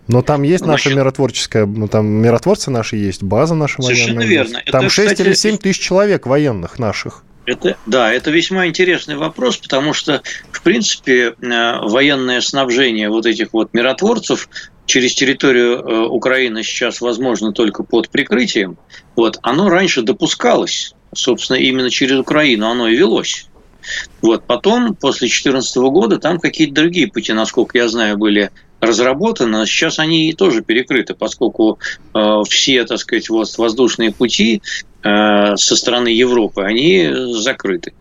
[0.08, 3.94] Но там есть Значит, наша миротворческая, ну, там миротворцы наши есть, база наша военная.
[3.94, 4.62] Совершенно верно.
[4.66, 7.24] Там это, 6 кстати, или 7 тысяч человек военных наших.
[7.48, 10.20] Это, да, это весьма интересный вопрос, потому что,
[10.52, 14.50] в принципе, э, военное снабжение вот этих вот миротворцев
[14.84, 18.76] через территорию э, Украины сейчас возможно только под прикрытием,
[19.16, 23.46] вот, оно раньше допускалось, собственно, именно через Украину оно и велось.
[24.20, 28.50] Вот, потом, после 2014 года, там какие-то другие пути, насколько я знаю, были
[28.80, 31.78] разработаны, сейчас они тоже перекрыты, поскольку
[32.14, 34.62] э, все, так сказать, вот воздушные пути
[35.02, 37.92] э, со стороны Европы, они закрыты.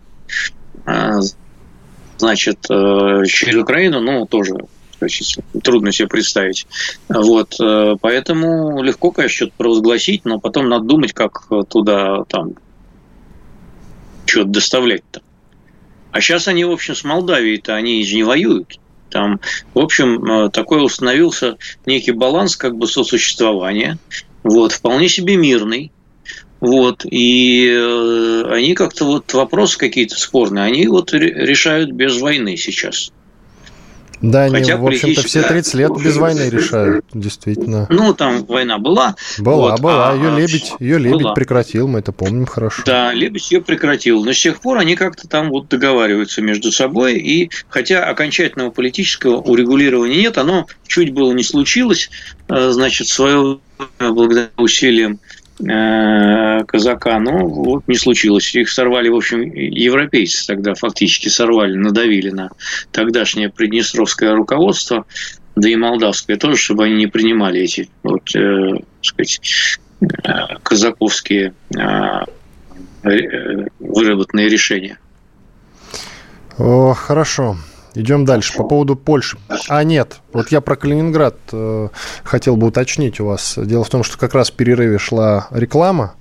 [0.86, 1.20] Э,
[2.18, 4.56] значит, э, через Украину, ну, тоже
[5.64, 6.68] трудно себе представить.
[7.10, 12.54] Вот, э, поэтому легко, конечно, что-то провозгласить, но потом надо думать, как туда там
[14.26, 15.22] что-то доставлять-то.
[16.12, 18.80] А сейчас они, в общем, с Молдавией-то они же не воюют.
[19.10, 19.40] Там,
[19.74, 23.98] в общем, э, такой установился некий баланс как бы сосуществования,
[24.44, 25.92] вот, вполне себе мирный,
[26.60, 33.12] вот, и э, они как-то вот вопросы какие-то спорные, они вот решают без войны сейчас.
[34.22, 37.86] Да, они, Хотя в общем-то, все 30 лет без войны решают, действительно.
[37.90, 39.16] Ну, там война была.
[39.38, 40.12] Была, вот, была.
[40.12, 41.34] А, ее лебедь, ее лебедь была.
[41.34, 42.82] прекратил, мы это помним хорошо.
[42.86, 44.24] Да, лебедь ее прекратил.
[44.24, 47.18] Но с тех пор они как-то там вот договариваются между собой.
[47.18, 52.10] И хотя окончательного политического урегулирования нет, оно чуть было не случилось,
[52.48, 53.60] э, значит, свое
[54.00, 58.54] благодаря усилиям Э, казака, но вот не случилось.
[58.54, 62.52] Их сорвали, в общем, европейцы тогда фактически сорвали, надавили на
[62.92, 65.06] тогдашнее приднестровское руководство,
[65.56, 69.42] да и молдавское тоже, чтобы они не принимали эти вот, э, сказать,
[70.02, 70.06] э,
[70.62, 71.80] казаковские э,
[73.04, 75.00] э, выработанные решения.
[76.60, 77.58] О, хорошо.
[77.98, 78.56] Идем дальше.
[78.56, 79.38] По поводу Польши.
[79.68, 80.18] А, нет.
[80.32, 81.88] Вот я про Калининград э,
[82.24, 83.58] хотел бы уточнить у вас.
[83.58, 86.14] Дело в том, что как раз в перерыве шла реклама.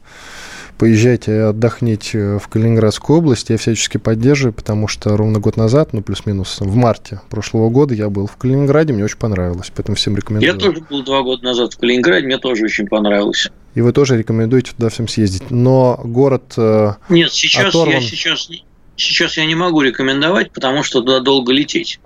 [0.78, 3.50] Поезжайте отдохните в Калининградскую область.
[3.50, 8.10] Я всячески поддерживаю, потому что ровно год назад, ну плюс-минус в марте прошлого года я
[8.10, 10.52] был в Калининграде, мне очень понравилось, поэтому всем рекомендую.
[10.52, 13.50] Я тоже был два года назад в Калининграде, мне тоже очень понравилось.
[13.74, 15.50] И вы тоже рекомендуете туда всем съездить.
[15.50, 17.94] Но город э, Нет, сейчас оторван...
[17.94, 18.50] я сейчас
[18.96, 22.00] сейчас я не могу рекомендовать, потому что туда долго лететь.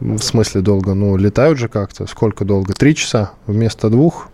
[0.00, 0.94] В смысле долго?
[0.94, 2.06] Ну, летают же как-то.
[2.06, 2.74] Сколько долго?
[2.74, 4.28] Три часа вместо двух?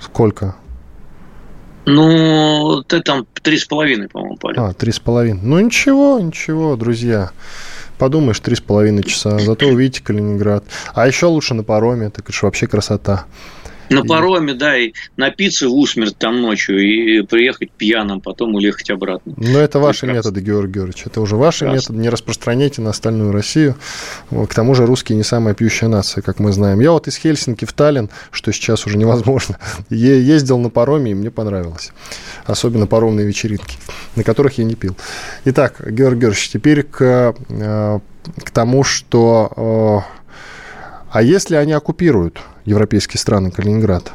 [0.00, 0.56] Сколько?
[1.84, 4.58] Ну, ты там три с половиной, по-моему, полет.
[4.58, 5.40] А, три с половиной.
[5.42, 7.30] Ну, ничего, ничего, друзья.
[7.98, 9.38] Подумаешь, три с половиной часа.
[9.38, 10.64] Зато увидите Калининград.
[10.94, 12.10] А еще лучше на пароме.
[12.10, 13.24] Так это же вообще красота.
[13.90, 19.34] На пароме, да, и напиться в усмерть там ночью и приехать пьяным, потом уехать обратно.
[19.36, 20.18] Но это ваши Прекрасно.
[20.18, 21.06] методы, Георгий Георгиевич.
[21.06, 21.92] Это уже ваши Прекрасно.
[21.92, 21.98] методы.
[21.98, 23.76] Не распространяйте на остальную Россию.
[24.30, 26.80] К тому же русские не самая пьющая нация, как мы знаем.
[26.80, 29.58] Я вот из Хельсинки в Таллин, что сейчас уже невозможно,
[29.90, 31.92] ездил на пароме, и мне понравилось.
[32.44, 33.78] Особенно паромные вечеринки,
[34.16, 34.96] на которых я не пил.
[35.44, 37.98] Итак, Георгий Георгиевич, теперь к, э,
[38.44, 40.04] к тому, что...
[41.10, 44.12] А если они оккупируют европейские страны Калининград.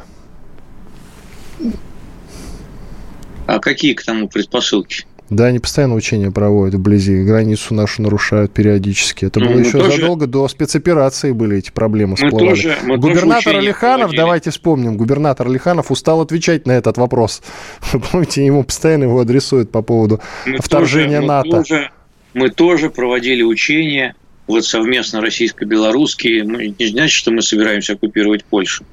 [3.46, 5.04] А какие к тому предпосылки?
[5.30, 9.24] Да, они постоянно учения проводят вблизи, границу нашу нарушают периодически.
[9.24, 9.96] Это ну, было еще тоже...
[9.96, 12.44] задолго до спецоперации были эти проблемы всплывали.
[12.44, 17.42] Мы тоже, мы губернатор Алиханов, давайте вспомним, губернатор Алиханов устал отвечать на этот вопрос.
[17.92, 21.48] Вы помните, ему постоянно его адресуют по поводу мы вторжения тоже, НАТО.
[21.48, 21.90] Мы тоже,
[22.34, 24.14] мы тоже проводили учения
[24.46, 28.84] вот совместно российско-белорусские, ну, не значит, что мы собираемся оккупировать Польшу.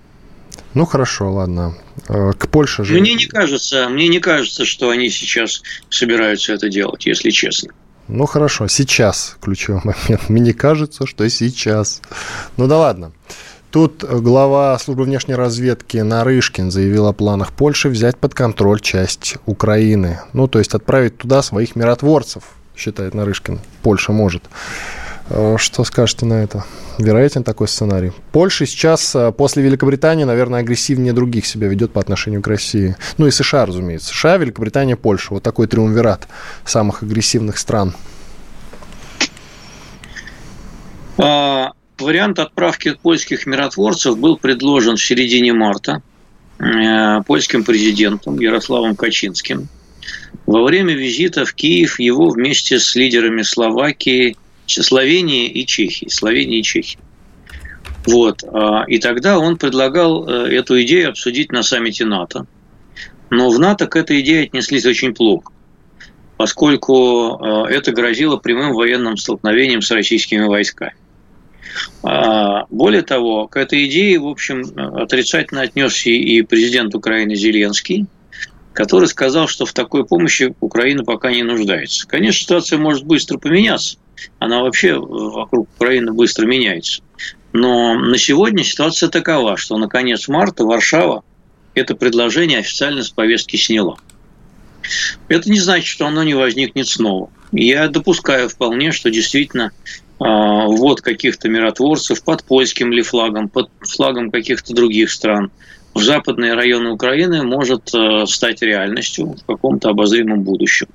[0.74, 1.76] Ну хорошо, ладно.
[2.08, 2.94] Э, к Польше же.
[2.94, 7.74] Мне не кажется, мне не кажется, что они сейчас собираются это делать, если честно.
[8.08, 10.30] Ну хорошо, сейчас ключевой момент.
[10.30, 12.02] Мне не кажется, что сейчас.
[12.58, 13.12] Ну да ладно.
[13.72, 20.20] Тут глава службы внешней разведки Нарышкин заявил о планах Польши взять под контроль часть Украины.
[20.34, 22.44] Ну, то есть отправить туда своих миротворцев,
[22.76, 23.62] считает Нарышкин.
[23.82, 24.44] Польша может.
[25.34, 26.66] Э, что скажете на это?
[26.98, 28.12] Вероятен такой сценарий?
[28.32, 32.96] Польша сейчас э, после Великобритании, наверное, агрессивнее других себя ведет по отношению к России.
[33.18, 34.10] Ну и США, разумеется.
[34.10, 35.34] США, Великобритания, Польша.
[35.34, 36.28] Вот такой триумвират
[36.66, 37.96] самых агрессивных стран.
[41.18, 46.02] А, вариант отправки польских миротворцев был предложен в середине марта
[46.60, 49.70] э, польским президентом Ярославом Качинским.
[50.46, 54.36] Во время визита в Киев его вместе с лидерами Словакии–
[54.68, 56.08] Словении и Чехии.
[56.10, 57.00] Словении и Чехии.
[58.06, 58.44] Вот.
[58.44, 62.46] А, и тогда он предлагал э, эту идею обсудить на саммите НАТО.
[63.30, 65.54] Но в НАТО к этой идее отнеслись очень плохо,
[66.38, 70.96] поскольку э, это грозило прямым военным столкновением с российскими войсками.
[72.04, 78.08] А, более того, к этой идее, в общем, отрицательно отнесся и президент Украины Зеленский,
[78.74, 82.08] который сказал, что в такой помощи Украина пока не нуждается.
[82.08, 83.98] Конечно, ситуация может быстро поменяться–
[84.40, 87.02] она вообще вокруг Украины быстро меняется.
[87.54, 91.24] Но на сегодня ситуация такова, что на конец марта Варшава
[91.74, 93.98] это предложение официально с повестки сняла.
[95.28, 97.30] Это не значит, что оно не возникнет снова.
[97.52, 99.72] Я допускаю вполне, что действительно
[100.20, 105.52] а, ввод каких-то миротворцев под польским ли флагом, под флагом каких-то других стран
[105.94, 110.88] в западные районы Украины может а, стать реальностью в каком-то обозримом будущем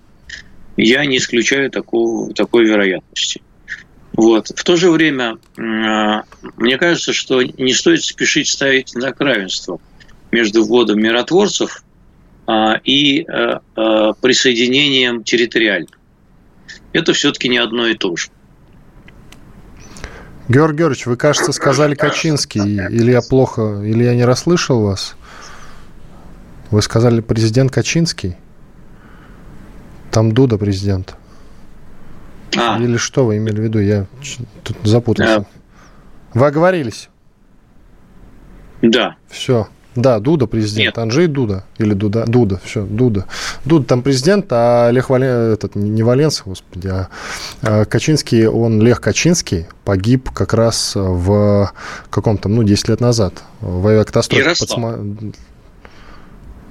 [0.76, 3.42] я не исключаю такого, такой вероятности.
[4.12, 4.48] Вот.
[4.48, 6.22] В то же время, а,
[6.56, 9.78] мне кажется, что не стоит спешить ставить знак равенства
[10.30, 11.82] между вводом миротворцев
[12.46, 15.88] а, и а, присоединением территориально.
[16.92, 18.28] Это все-таки не одно и то же.
[20.48, 25.16] Георгий Георгиевич, вы, кажется, сказали Качинский, или я плохо, или я не расслышал вас?
[26.70, 28.36] Вы сказали президент Качинский?
[30.16, 31.14] Там Дуда президент.
[32.56, 32.78] А.
[32.80, 33.80] Или что вы имели в виду?
[33.80, 34.06] Я
[34.64, 35.36] тут запутался.
[35.40, 35.44] А.
[36.32, 37.10] Вы оговорились?
[38.80, 39.16] Да.
[39.28, 39.68] Все.
[39.94, 40.86] Да, Дуда президент.
[40.86, 40.96] Нет.
[40.96, 41.64] Анжей Дуда.
[41.76, 42.24] Или Дуда.
[42.26, 42.58] Дуда.
[42.64, 43.26] Все, Дуда.
[43.66, 45.52] Дуда там президент, а Лех Вален...
[45.52, 47.08] этот, не Валенцев, господи, а,
[47.60, 51.70] а Качинский, он, Лех Качинский, погиб как раз в
[52.08, 53.42] каком-то, ну, 10 лет назад.
[53.60, 54.42] В авиакатастрофе.
[54.42, 54.96] Ярослав.
[54.96, 55.36] Под...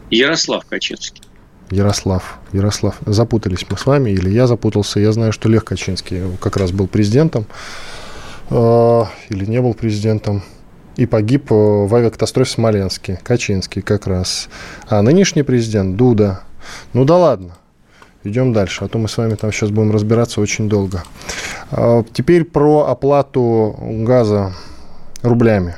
[0.10, 1.25] Ярослав Качинский.
[1.72, 2.40] Ярослав.
[2.54, 2.96] Ярослав.
[3.06, 5.00] Запутались мы с вами, или я запутался.
[5.00, 7.46] Я знаю, что Лех Качинский как раз был президентом,
[8.50, 10.44] э, или не был президентом,
[10.96, 13.20] и погиб э, в авиакатастрофе в Смоленске.
[13.24, 14.48] Качинский как раз.
[14.88, 16.42] А нынешний президент Дуда.
[16.94, 17.58] Ну да ладно.
[18.24, 21.04] Идем дальше, а то мы с вами там сейчас будем разбираться очень долго.
[21.72, 24.54] Э, теперь про оплату газа
[25.22, 25.76] рублями.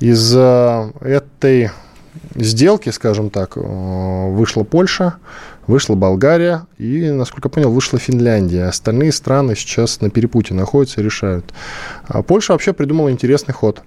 [0.00, 1.70] Из-за этой
[2.34, 5.14] сделки, скажем так, э, вышла Польша,
[5.66, 8.64] вышла Болгария и, насколько я понял, вышла Финляндия.
[8.64, 11.52] Остальные страны сейчас на перепуте находятся и решают.
[12.06, 13.82] А Польша вообще придумала интересный ход.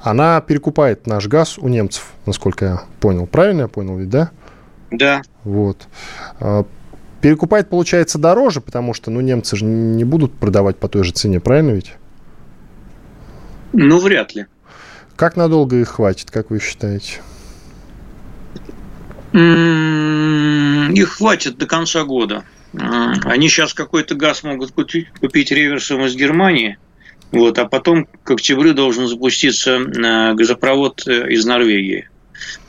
[0.00, 3.26] Она перекупает наш газ у немцев, насколько я понял.
[3.26, 4.30] Правильно я понял ведь, да?
[4.90, 5.22] Да.
[5.44, 5.88] Вот.
[6.40, 6.66] А,
[7.20, 11.40] перекупает, получается, дороже, потому что, ну, немцы же не будут продавать по той же цене,
[11.40, 11.94] правильно ведь?
[13.72, 14.46] Ну, вряд ли.
[15.16, 17.20] Как надолго их хватит, как вы считаете?
[19.32, 22.44] Их хватит до конца года.
[22.72, 26.78] Они сейчас какой-то газ могут купить, купить реверсом из Германии,
[27.30, 32.08] вот, а потом к октябрю должен запуститься э, газопровод э, из Норвегии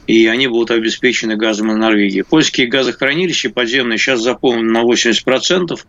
[0.07, 2.21] и они будут обеспечены газом из Норвегии.
[2.21, 5.79] Польские газохранилища подземные сейчас заполнены на 80%,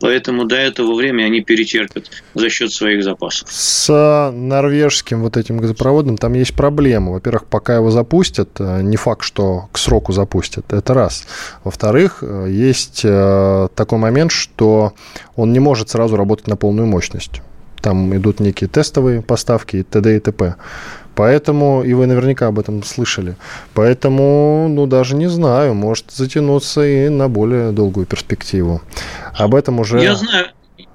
[0.00, 3.50] поэтому до этого времени они перетерпят за счет своих запасов.
[3.50, 7.12] С норвежским вот этим газопроводом там есть проблема.
[7.12, 10.72] Во-первых, пока его запустят, э, не факт, что к сроку запустят.
[10.72, 11.26] Это раз.
[11.64, 14.92] Во-вторых, э, есть э, такой момент, что
[15.36, 17.40] он не может сразу работать на полную мощность.
[17.80, 20.16] Там идут некие тестовые поставки и т.д.
[20.16, 20.54] и т.п.
[21.14, 23.36] Поэтому, и вы наверняка об этом слышали,
[23.72, 28.82] поэтому, ну, даже не знаю, может затянуться и на более долгую перспективу.
[29.36, 30.00] Об этом уже...
[30.00, 30.46] Я знаю,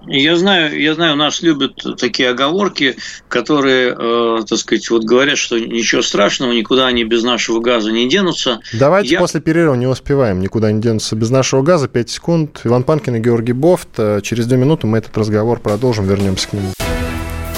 [0.05, 2.95] я знаю, я знаю, нас любят такие оговорки,
[3.27, 8.09] которые, э, так сказать, вот говорят, что ничего страшного, никуда они без нашего газа не
[8.09, 8.59] денутся.
[8.73, 9.19] Давайте я...
[9.19, 11.87] после перерыва не успеваем, никуда не денутся без нашего газа.
[11.87, 12.61] 5 секунд.
[12.63, 13.89] Иван Панкин и Георгий Бофт.
[13.97, 16.73] Э, через две минуты мы этот разговор продолжим, вернемся к нему.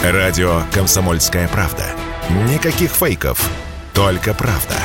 [0.03, 1.85] Радио «Комсомольская правда».
[2.29, 3.49] Никаких фейков,
[3.93, 4.75] только правда.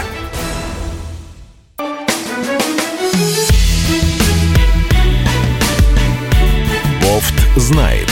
[7.02, 8.08] Бофт знает.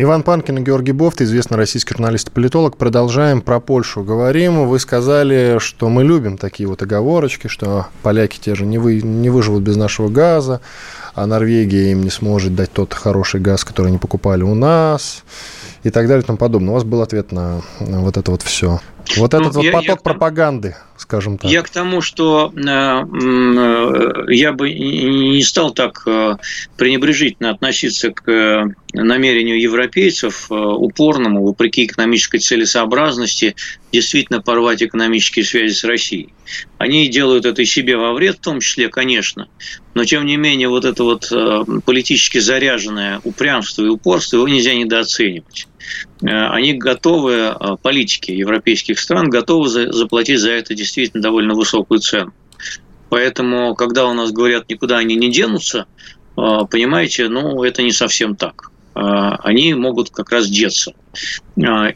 [0.00, 2.76] Иван Панкин и Георгий Бофт, известный российский журналист и политолог.
[2.76, 4.68] Продолжаем про Польшу говорим.
[4.68, 9.28] Вы сказали, что мы любим такие вот оговорочки, что поляки те же не, вы, не
[9.28, 10.60] выживут без нашего газа,
[11.22, 15.24] а Норвегия им не сможет дать тот хороший газ, который они покупали у нас
[15.88, 16.70] и так далее и тому подобное.
[16.70, 18.80] У вас был ответ на, вот это вот все.
[19.16, 21.50] Вот ну, этот вот поток я, пропаганды, скажем так.
[21.50, 26.36] Я к тому, что э, э, я бы не стал так э,
[26.76, 33.54] пренебрежительно относиться к намерению европейцев упорному, вопреки экономической целесообразности,
[33.92, 36.34] действительно порвать экономические связи с Россией.
[36.78, 39.48] Они делают это и себе во вред, в том числе, конечно,
[39.94, 41.32] но тем не менее вот это вот
[41.84, 45.66] политически заряженное упрямство и упорство его нельзя недооценивать.
[46.22, 52.32] Э, они готовы, э, политики европейских стран готовы заплатить за это действительно довольно высокую цену.
[53.08, 55.86] Поэтому, когда у нас говорят, никуда они не денутся,
[56.36, 58.70] э, понимаете, ну, это не совсем так.
[58.94, 60.92] Они могут как раз деться.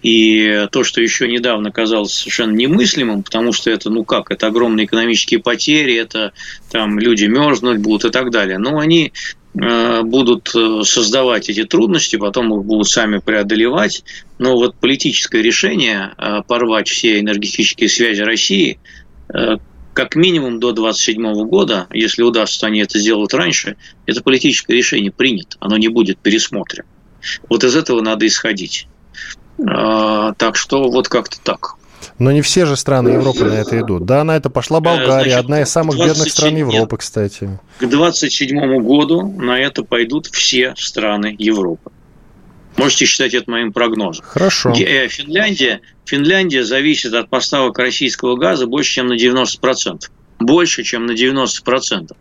[0.03, 4.87] И то, что еще недавно казалось совершенно немыслимым, потому что это, ну как, это огромные
[4.87, 6.33] экономические потери, это
[6.71, 8.59] там люди мерзнуть будут и так далее.
[8.59, 9.13] Но они
[9.55, 14.03] будут э, создавать эти трудности, потом их будут сами преодолевать.
[14.39, 18.79] Но вот политическое решение э, порвать все энергетические связи России
[19.95, 25.57] как минимум до 27 года, если удастся они это сделать раньше, это политическое решение принято,
[25.61, 26.87] оно не будет пересмотрено.
[27.49, 28.89] Вот из этого надо исходить.
[29.57, 31.77] Так что вот как-то так.
[32.23, 34.07] Но не все же страны Европы на это идут.
[34.07, 37.59] Да, на это пошла э, Болгария, Значит, одна из самых 27, бедных стран Европы, кстати.
[37.81, 41.91] К 27 году на это пойдут все страны Европы.
[42.77, 44.25] Можете считать это моим прогнозом.
[44.25, 44.73] Хорошо.
[44.73, 50.03] Э, Финляндия, Финляндия зависит от поставок российского газа больше, чем на 90%.
[50.39, 52.13] Больше, чем на 90%.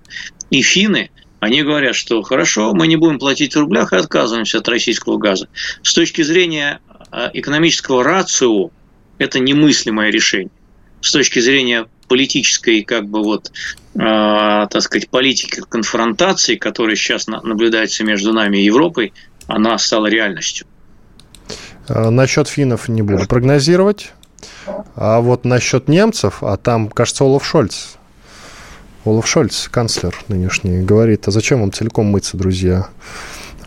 [0.50, 4.68] И финны, они говорят, что хорошо, мы не будем платить в рублях и отказываемся от
[4.68, 5.48] российского газа.
[5.84, 6.80] С точки зрения
[7.12, 8.72] э, экономического рацио,
[9.22, 10.52] это немыслимое решение.
[11.02, 13.52] С точки зрения политической, как бы вот,
[13.96, 19.14] э, так сказать, политики конфронтации, которая сейчас наблюдается между нами и Европой,
[19.48, 20.68] она стала реальностью.
[21.88, 24.12] А, насчет финнов не буду прогнозировать.
[24.96, 27.98] А вот насчет немцев, а там, кажется, Олаф Шольц,
[29.06, 32.88] Олаф Шольц, канцлер нынешний, говорит, а зачем вам целиком мыться, друзья?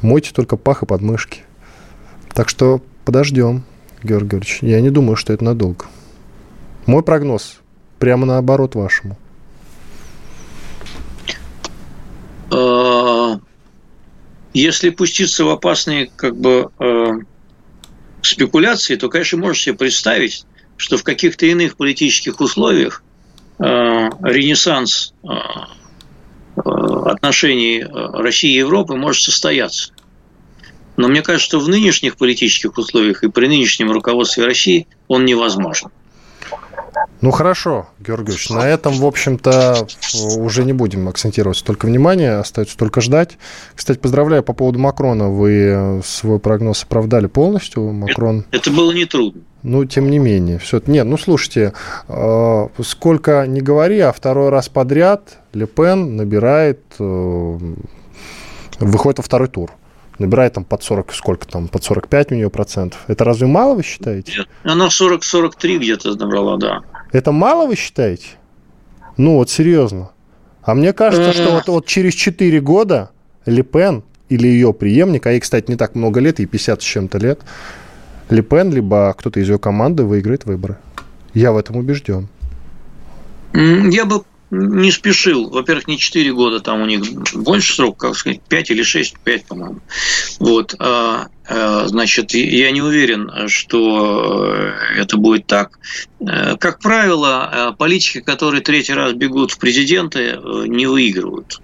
[0.02, 1.42] Мойте только пах и подмышки.
[2.34, 3.64] Так что подождем.
[4.04, 4.58] Георгий Георгиевич.
[4.62, 5.86] Я не думаю, что это надолго.
[6.86, 7.56] Мой прогноз
[7.98, 9.16] прямо наоборот вашему.
[12.50, 13.40] А,
[14.52, 17.12] если пуститься в опасные как бы а,
[18.20, 20.44] спекуляции, то, конечно, можешь себе представить,
[20.76, 23.02] что в каких-то иных политических условиях
[23.58, 25.14] а, ренессанс
[26.56, 29.93] отношений России и Европы может состояться.
[30.96, 35.90] Но мне кажется, что в нынешних политических условиях и при нынешнем руководстве России он невозможен.
[37.20, 39.86] Ну хорошо, Георгиевич, на этом, в общем-то,
[40.36, 43.38] уже не будем акцентировать столько внимания, остается только ждать.
[43.74, 45.30] Кстати, поздравляю по поводу Макрона.
[45.30, 47.90] Вы свой прогноз оправдали полностью.
[47.92, 48.44] Макрон...
[48.50, 49.40] Это, это было нетрудно.
[49.62, 50.58] Ну, тем не менее.
[50.58, 50.82] Все.
[50.86, 51.72] Нет, ну слушайте,
[52.08, 57.58] э, сколько не говори, а второй раз подряд Ле Пен набирает, э,
[58.80, 59.70] выходит во второй тур
[60.18, 63.00] набирает там под 40, сколько там, под 45 у нее процентов.
[63.08, 64.32] Это разве мало вы считаете?
[64.38, 66.82] Нет, она 40-43 где-то набрала, да.
[67.12, 68.26] Это мало вы считаете?
[69.16, 70.10] Ну вот серьезно.
[70.62, 73.10] А мне кажется, что вот, вот через 4 года
[73.46, 77.18] Лепен или ее преемник, а ей, кстати, не так много лет, ей 50 с чем-то
[77.18, 77.40] лет,
[78.30, 80.78] Лепен, либо кто-то из ее команды выиграет выборы.
[81.34, 82.28] Я в этом убежден.
[83.52, 84.22] Я бы
[84.54, 85.50] не спешил.
[85.50, 87.02] Во-первых, не 4 года, там у них
[87.34, 89.80] больше срок, как сказать, 5 или 6, 5, по-моему.
[90.38, 90.74] Вот.
[90.78, 95.78] А, а, значит, я не уверен, что это будет так.
[96.20, 101.60] Э, как правило, э, политики, которые третий раз бегут в президенты, э, не выигрывают.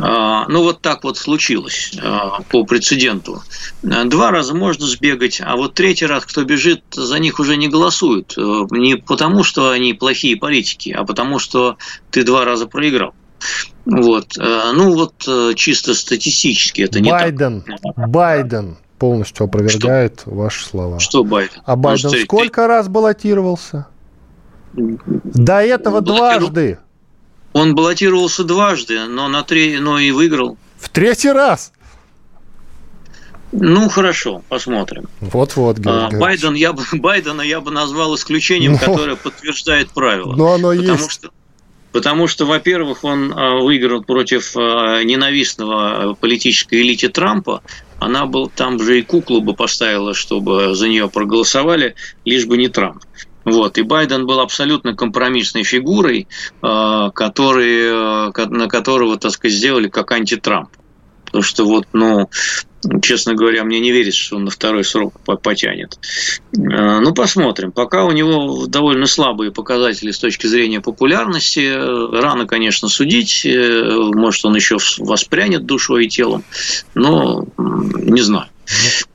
[0.00, 3.42] А, ну, вот так вот случилось а, по прецеденту.
[3.82, 8.34] Два раза можно сбегать, а вот третий раз, кто бежит, за них уже не голосуют.
[8.38, 11.76] Э, не потому, что они плохие политики, а потому, что
[12.10, 13.14] ты два раза проиграл.
[13.84, 14.34] Вот.
[14.36, 18.08] Ну, вот э, чисто статистически это не Байден, так.
[18.08, 20.30] Байден полностью опровергает что?
[20.30, 21.00] ваши слова.
[21.00, 21.60] Что Байден?
[21.64, 22.68] А Байден Может, сколько ты...
[22.68, 23.88] раз баллотировался?
[24.74, 26.78] До этого дважды.
[27.52, 30.56] Он баллотировался дважды, но, на три, но и выиграл.
[30.78, 31.72] В третий раз?
[33.52, 35.08] Ну, хорошо, посмотрим.
[35.20, 38.78] Вот-вот, а, Байден, я бы, Байдена я бы назвал исключением, но...
[38.78, 38.92] Ну.
[38.92, 40.34] которое подтверждает правила.
[40.34, 41.10] Но оно потому есть.
[41.12, 41.30] Что,
[41.92, 47.62] Потому что, во-первых, он выиграл против ненавистного политической элиты Трампа,
[48.02, 51.94] она был, там же и куклу бы поставила, чтобы за нее проголосовали,
[52.24, 53.04] лишь бы не Трамп.
[53.44, 53.78] Вот.
[53.78, 56.28] И Байден был абсолютно компромиссной фигурой,
[56.60, 60.68] который, на которого, так сказать, сделали как антитрамп.
[61.32, 62.28] Потому что вот, ну,
[63.00, 65.98] честно говоря, мне не верится, что он на второй срок потянет.
[66.54, 67.72] Э, ну, посмотрим.
[67.72, 71.72] Пока у него довольно слабые показатели с точки зрения популярности.
[71.74, 73.46] Рано, конечно, судить.
[73.46, 76.44] Э, может, он еще воспрянет душой и телом.
[76.94, 78.48] Но не знаю.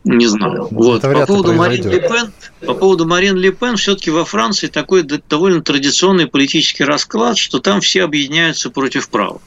[0.03, 0.67] Не знаю.
[0.71, 1.01] Вот.
[1.01, 2.31] По поводу Марин Ле Пен,
[2.65, 7.81] по поводу Марин Ле Пен, все-таки во Франции такой довольно традиционный политический расклад, что там
[7.81, 9.41] все объединяются против правых.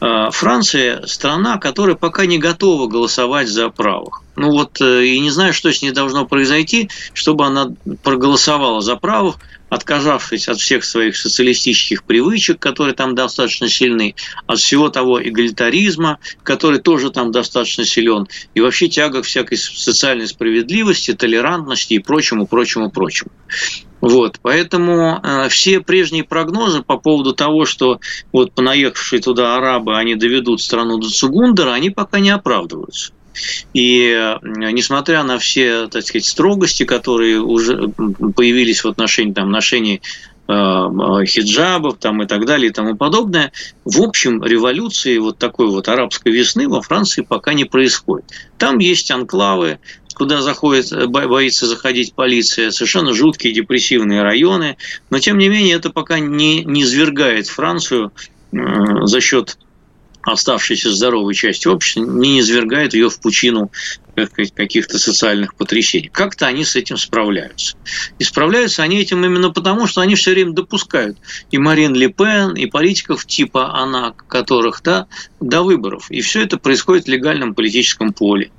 [0.00, 4.22] А, Франция– страна, которая пока не готова голосовать за правых.
[4.36, 7.72] Ну вот, э, и не знаю, что с ней должно произойти, чтобы она
[8.02, 9.36] проголосовала за правых,
[9.70, 14.14] отказавшись от всех своих социалистических привычек, которые там достаточно сильны,
[14.46, 21.14] от всего того эгалитаризма, который тоже там достаточно силен, и вообще тяга всякой социальной справедливости,
[21.14, 23.30] толерантности и прочему, прочему, прочему.
[24.00, 28.00] Вот, поэтому э, все прежние прогнозы по поводу того, что
[28.32, 33.12] вот понаехавшие туда арабы, они доведут страну до Цугундера, они пока не оправдываются.
[33.72, 37.88] И э, несмотря на все, так сказать, строгости, которые уже
[38.36, 40.00] появились в отношении там, ношения
[40.48, 43.52] э, э, хиджабов там, и так далее и тому подобное,
[43.84, 48.26] в общем, революции вот такой вот арабской весны во Франции пока не происходит.
[48.58, 49.78] Там есть анклавы,
[50.14, 54.76] куда заходит, боится заходить полиция, совершенно жуткие депрессивные районы,
[55.08, 58.12] но тем не менее это пока не, не свергает Францию
[58.52, 59.56] за счет
[60.22, 63.70] оставшейся здоровой части общества не низвергает ее в пучину
[64.54, 66.10] каких-то социальных потрясений.
[66.12, 67.76] Как-то они с этим справляются.
[68.18, 71.16] И справляются они этим именно потому, что они все время допускают
[71.50, 75.06] и Марин Ле Пен, и политиков типа она, которых да,
[75.40, 76.10] до выборов.
[76.10, 78.50] И все это происходит в легальном политическом поле.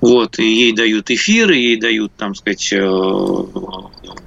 [0.00, 3.44] Вот, и ей дают эфиры, ей дают, там сказать, э,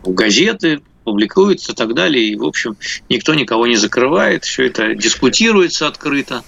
[0.05, 2.25] газеты, публикуется и так далее.
[2.25, 2.77] И, в общем,
[3.09, 6.43] никто никого не закрывает, все это дискутируется открыто.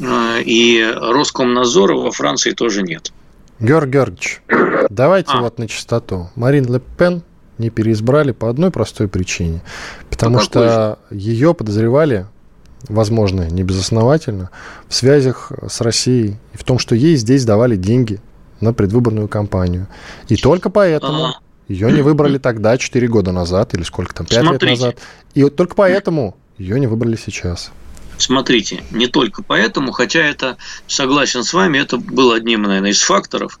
[0.00, 3.12] Э, и Роскомнадзора во Франции тоже нет.
[3.58, 4.42] Георг Георгиевич,
[4.90, 5.40] давайте а.
[5.40, 6.30] вот на чистоту.
[6.34, 7.22] Марин Ле Пен
[7.58, 9.62] не переизбрали по одной простой причине.
[10.10, 12.26] Потому по что ее подозревали,
[12.88, 14.50] возможно, не безосновательно,
[14.88, 18.20] в связях с Россией и в том, что ей здесь давали деньги
[18.60, 19.86] на предвыборную кампанию.
[20.28, 21.38] И только поэтому а.
[21.68, 24.66] Ее не выбрали тогда, 4 года назад, или сколько там, 5 Смотрите.
[24.66, 24.98] лет назад.
[25.34, 27.72] И вот только поэтому ее не выбрали сейчас.
[28.18, 30.56] Смотрите, не только поэтому, хотя это,
[30.86, 33.60] согласен с вами, это был одним, наверное, из факторов.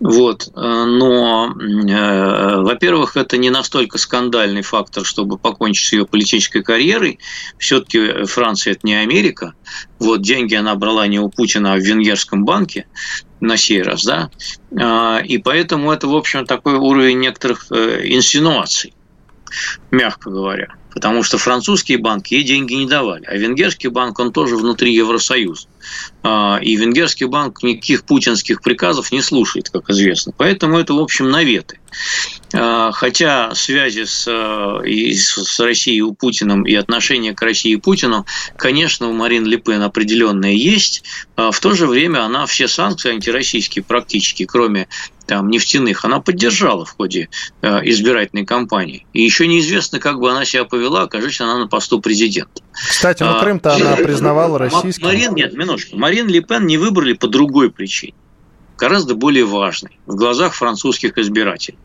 [0.00, 0.50] Вот.
[0.54, 7.20] Но, э, во-первых, это не настолько скандальный фактор, чтобы покончить с ее политической карьерой.
[7.58, 9.54] Все-таки Франция– это не Америка.
[10.00, 12.86] Вот деньги она брала не у Путина, а в венгерском банке
[13.44, 14.30] на сей раз, да.
[14.78, 18.92] А, и поэтому это, в общем, такой уровень некоторых э, инсинуаций,
[19.90, 24.56] мягко говоря потому что французские банки ей деньги не давали, а венгерский банк, он тоже
[24.56, 25.66] внутри Евросоюза.
[26.22, 30.32] А, и венгерский банк никаких путинских приказов не слушает, как известно.
[30.36, 31.80] Поэтому это, в общем, наветы.
[32.56, 37.76] А, хотя связи с, э, и с Россией у Путиным и отношения к России и
[37.76, 38.26] Путину,
[38.56, 41.02] конечно, у Марин Ле Пен определенные есть.
[41.36, 44.88] А в то же время она все санкции антироссийские практически, кроме
[45.26, 47.28] там, нефтяных, она поддержала в ходе
[47.62, 49.06] э, избирательной кампании.
[49.12, 52.62] И еще неизвестно, как бы она себя повела, окажись она на посту президента.
[52.72, 55.06] Кстати, ну Крым-то она признавала российским.
[55.06, 55.96] Марин, нет, минуточку.
[55.96, 58.14] Марин Ле Пен не выбрали по другой причине
[58.76, 61.78] гораздо более важной в глазах французских избирателей.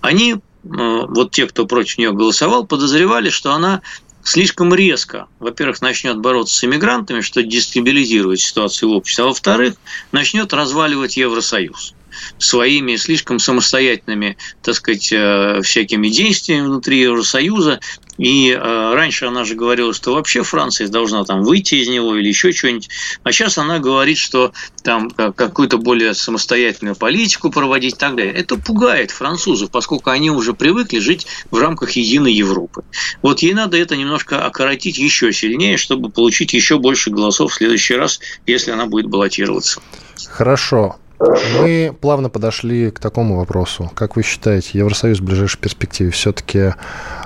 [0.00, 3.82] Они, э, вот те, кто против нее голосовал, подозревали, что она
[4.22, 9.74] слишком резко, во-первых, начнет бороться с иммигрантами, что дестабилизирует ситуацию в обществе, а во-вторых,
[10.12, 11.94] начнет разваливать Евросоюз
[12.38, 17.80] своими слишком самостоятельными, так сказать, э, всякими действиями внутри Евросоюза.
[18.18, 18.58] И э,
[18.94, 22.88] раньше она же говорила, что вообще Франция должна там выйти из него или еще что-нибудь.
[23.22, 24.52] А сейчас она говорит, что
[24.82, 28.34] там какую-то более самостоятельную политику проводить и так далее.
[28.34, 32.84] Это пугает французов, поскольку они уже привыкли жить в рамках единой Европы.
[33.22, 37.94] Вот ей надо это немножко окоротить еще сильнее, чтобы получить еще больше голосов в следующий
[37.94, 39.80] раз, если она будет баллотироваться.
[40.28, 40.96] Хорошо.
[41.18, 43.90] Мы плавно подошли к такому вопросу.
[43.94, 46.74] Как вы считаете, Евросоюз в ближайшей перспективе все-таки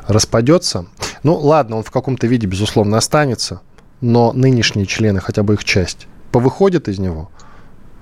[0.06, 0.86] распадется?
[1.22, 3.60] Ну, ладно, он в каком-то виде, безусловно, останется,
[4.00, 7.30] но нынешние члены, хотя бы их часть, повыходят из него?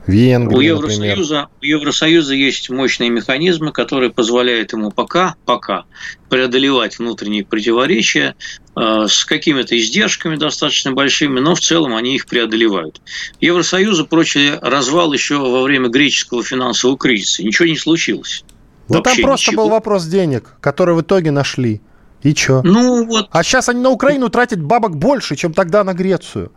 [0.09, 5.85] Венгрия, у Евросоюза, у Евросоюза есть мощные механизмы, которые позволяют ему пока, пока
[6.31, 8.35] преодолевать внутренние противоречия
[8.75, 13.03] э, с какими-то издержками достаточно большими, но в целом они их преодолевают.
[13.43, 17.45] Евросоюзу прочили развал еще во время греческого финансового кризиса.
[17.45, 18.45] Ничего не случилось.
[18.89, 19.65] Да там просто ничего.
[19.65, 21.83] был вопрос денег, который в итоге нашли.
[22.23, 22.63] И что?
[22.65, 23.29] Ну вот.
[23.31, 26.51] А сейчас они на Украину тратят бабок больше, чем тогда на Грецию.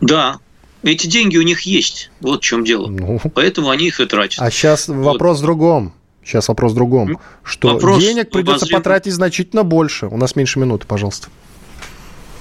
[0.00, 0.38] Да,
[0.84, 2.10] эти деньги у них есть.
[2.20, 2.88] Вот в чем дело.
[2.88, 4.40] Ну, Поэтому они их и тратят.
[4.40, 5.04] А сейчас вот.
[5.04, 5.94] вопрос в другом.
[6.24, 7.18] Сейчас вопрос в другом.
[7.42, 8.78] Что вопрос денег придется обозрим...
[8.78, 10.06] потратить значительно больше.
[10.06, 11.28] У нас меньше минуты, пожалуйста.